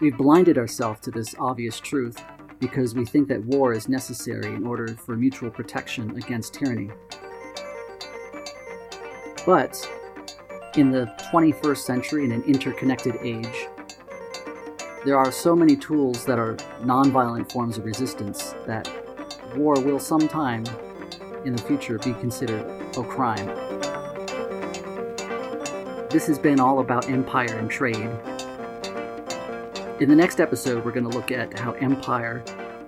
We've 0.00 0.16
blinded 0.16 0.56
ourselves 0.56 1.00
to 1.00 1.10
this 1.10 1.34
obvious 1.40 1.80
truth 1.80 2.22
because 2.60 2.94
we 2.94 3.04
think 3.06 3.26
that 3.26 3.44
war 3.46 3.72
is 3.72 3.88
necessary 3.88 4.54
in 4.54 4.68
order 4.68 4.86
for 4.86 5.16
mutual 5.16 5.50
protection 5.50 6.16
against 6.16 6.54
tyranny. 6.54 6.90
But 9.46 9.88
in 10.74 10.90
the 10.90 11.06
21st 11.32 11.78
century, 11.78 12.24
in 12.24 12.32
an 12.32 12.42
interconnected 12.42 13.14
age, 13.22 13.68
there 15.04 15.16
are 15.16 15.30
so 15.30 15.54
many 15.54 15.76
tools 15.76 16.24
that 16.24 16.36
are 16.36 16.56
nonviolent 16.82 17.52
forms 17.52 17.78
of 17.78 17.84
resistance 17.84 18.56
that 18.66 18.90
war 19.54 19.74
will 19.80 20.00
sometime 20.00 20.64
in 21.44 21.54
the 21.54 21.62
future 21.62 21.96
be 21.98 22.12
considered 22.14 22.66
a 22.96 23.04
crime. 23.04 23.46
This 26.10 26.26
has 26.26 26.40
been 26.40 26.58
all 26.58 26.80
about 26.80 27.08
empire 27.08 27.56
and 27.56 27.70
trade. 27.70 28.10
In 30.00 30.08
the 30.08 30.16
next 30.16 30.40
episode, 30.40 30.84
we're 30.84 30.90
going 30.90 31.08
to 31.08 31.16
look 31.16 31.30
at 31.30 31.56
how 31.56 31.72
empire 31.74 32.42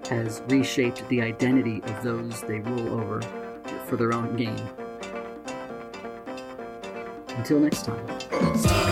has 0.09 0.43
reshaped 0.49 1.09
the 1.09 1.23
identity 1.23 1.83
of 1.85 2.03
those 2.03 2.43
they 2.43 2.59
rule 2.59 3.01
over 3.01 3.21
for 3.87 3.97
their 3.97 4.13
own 4.13 4.35
gain. 4.37 4.88
Until 7.39 7.61
next 7.61 7.85
time. 7.85 8.88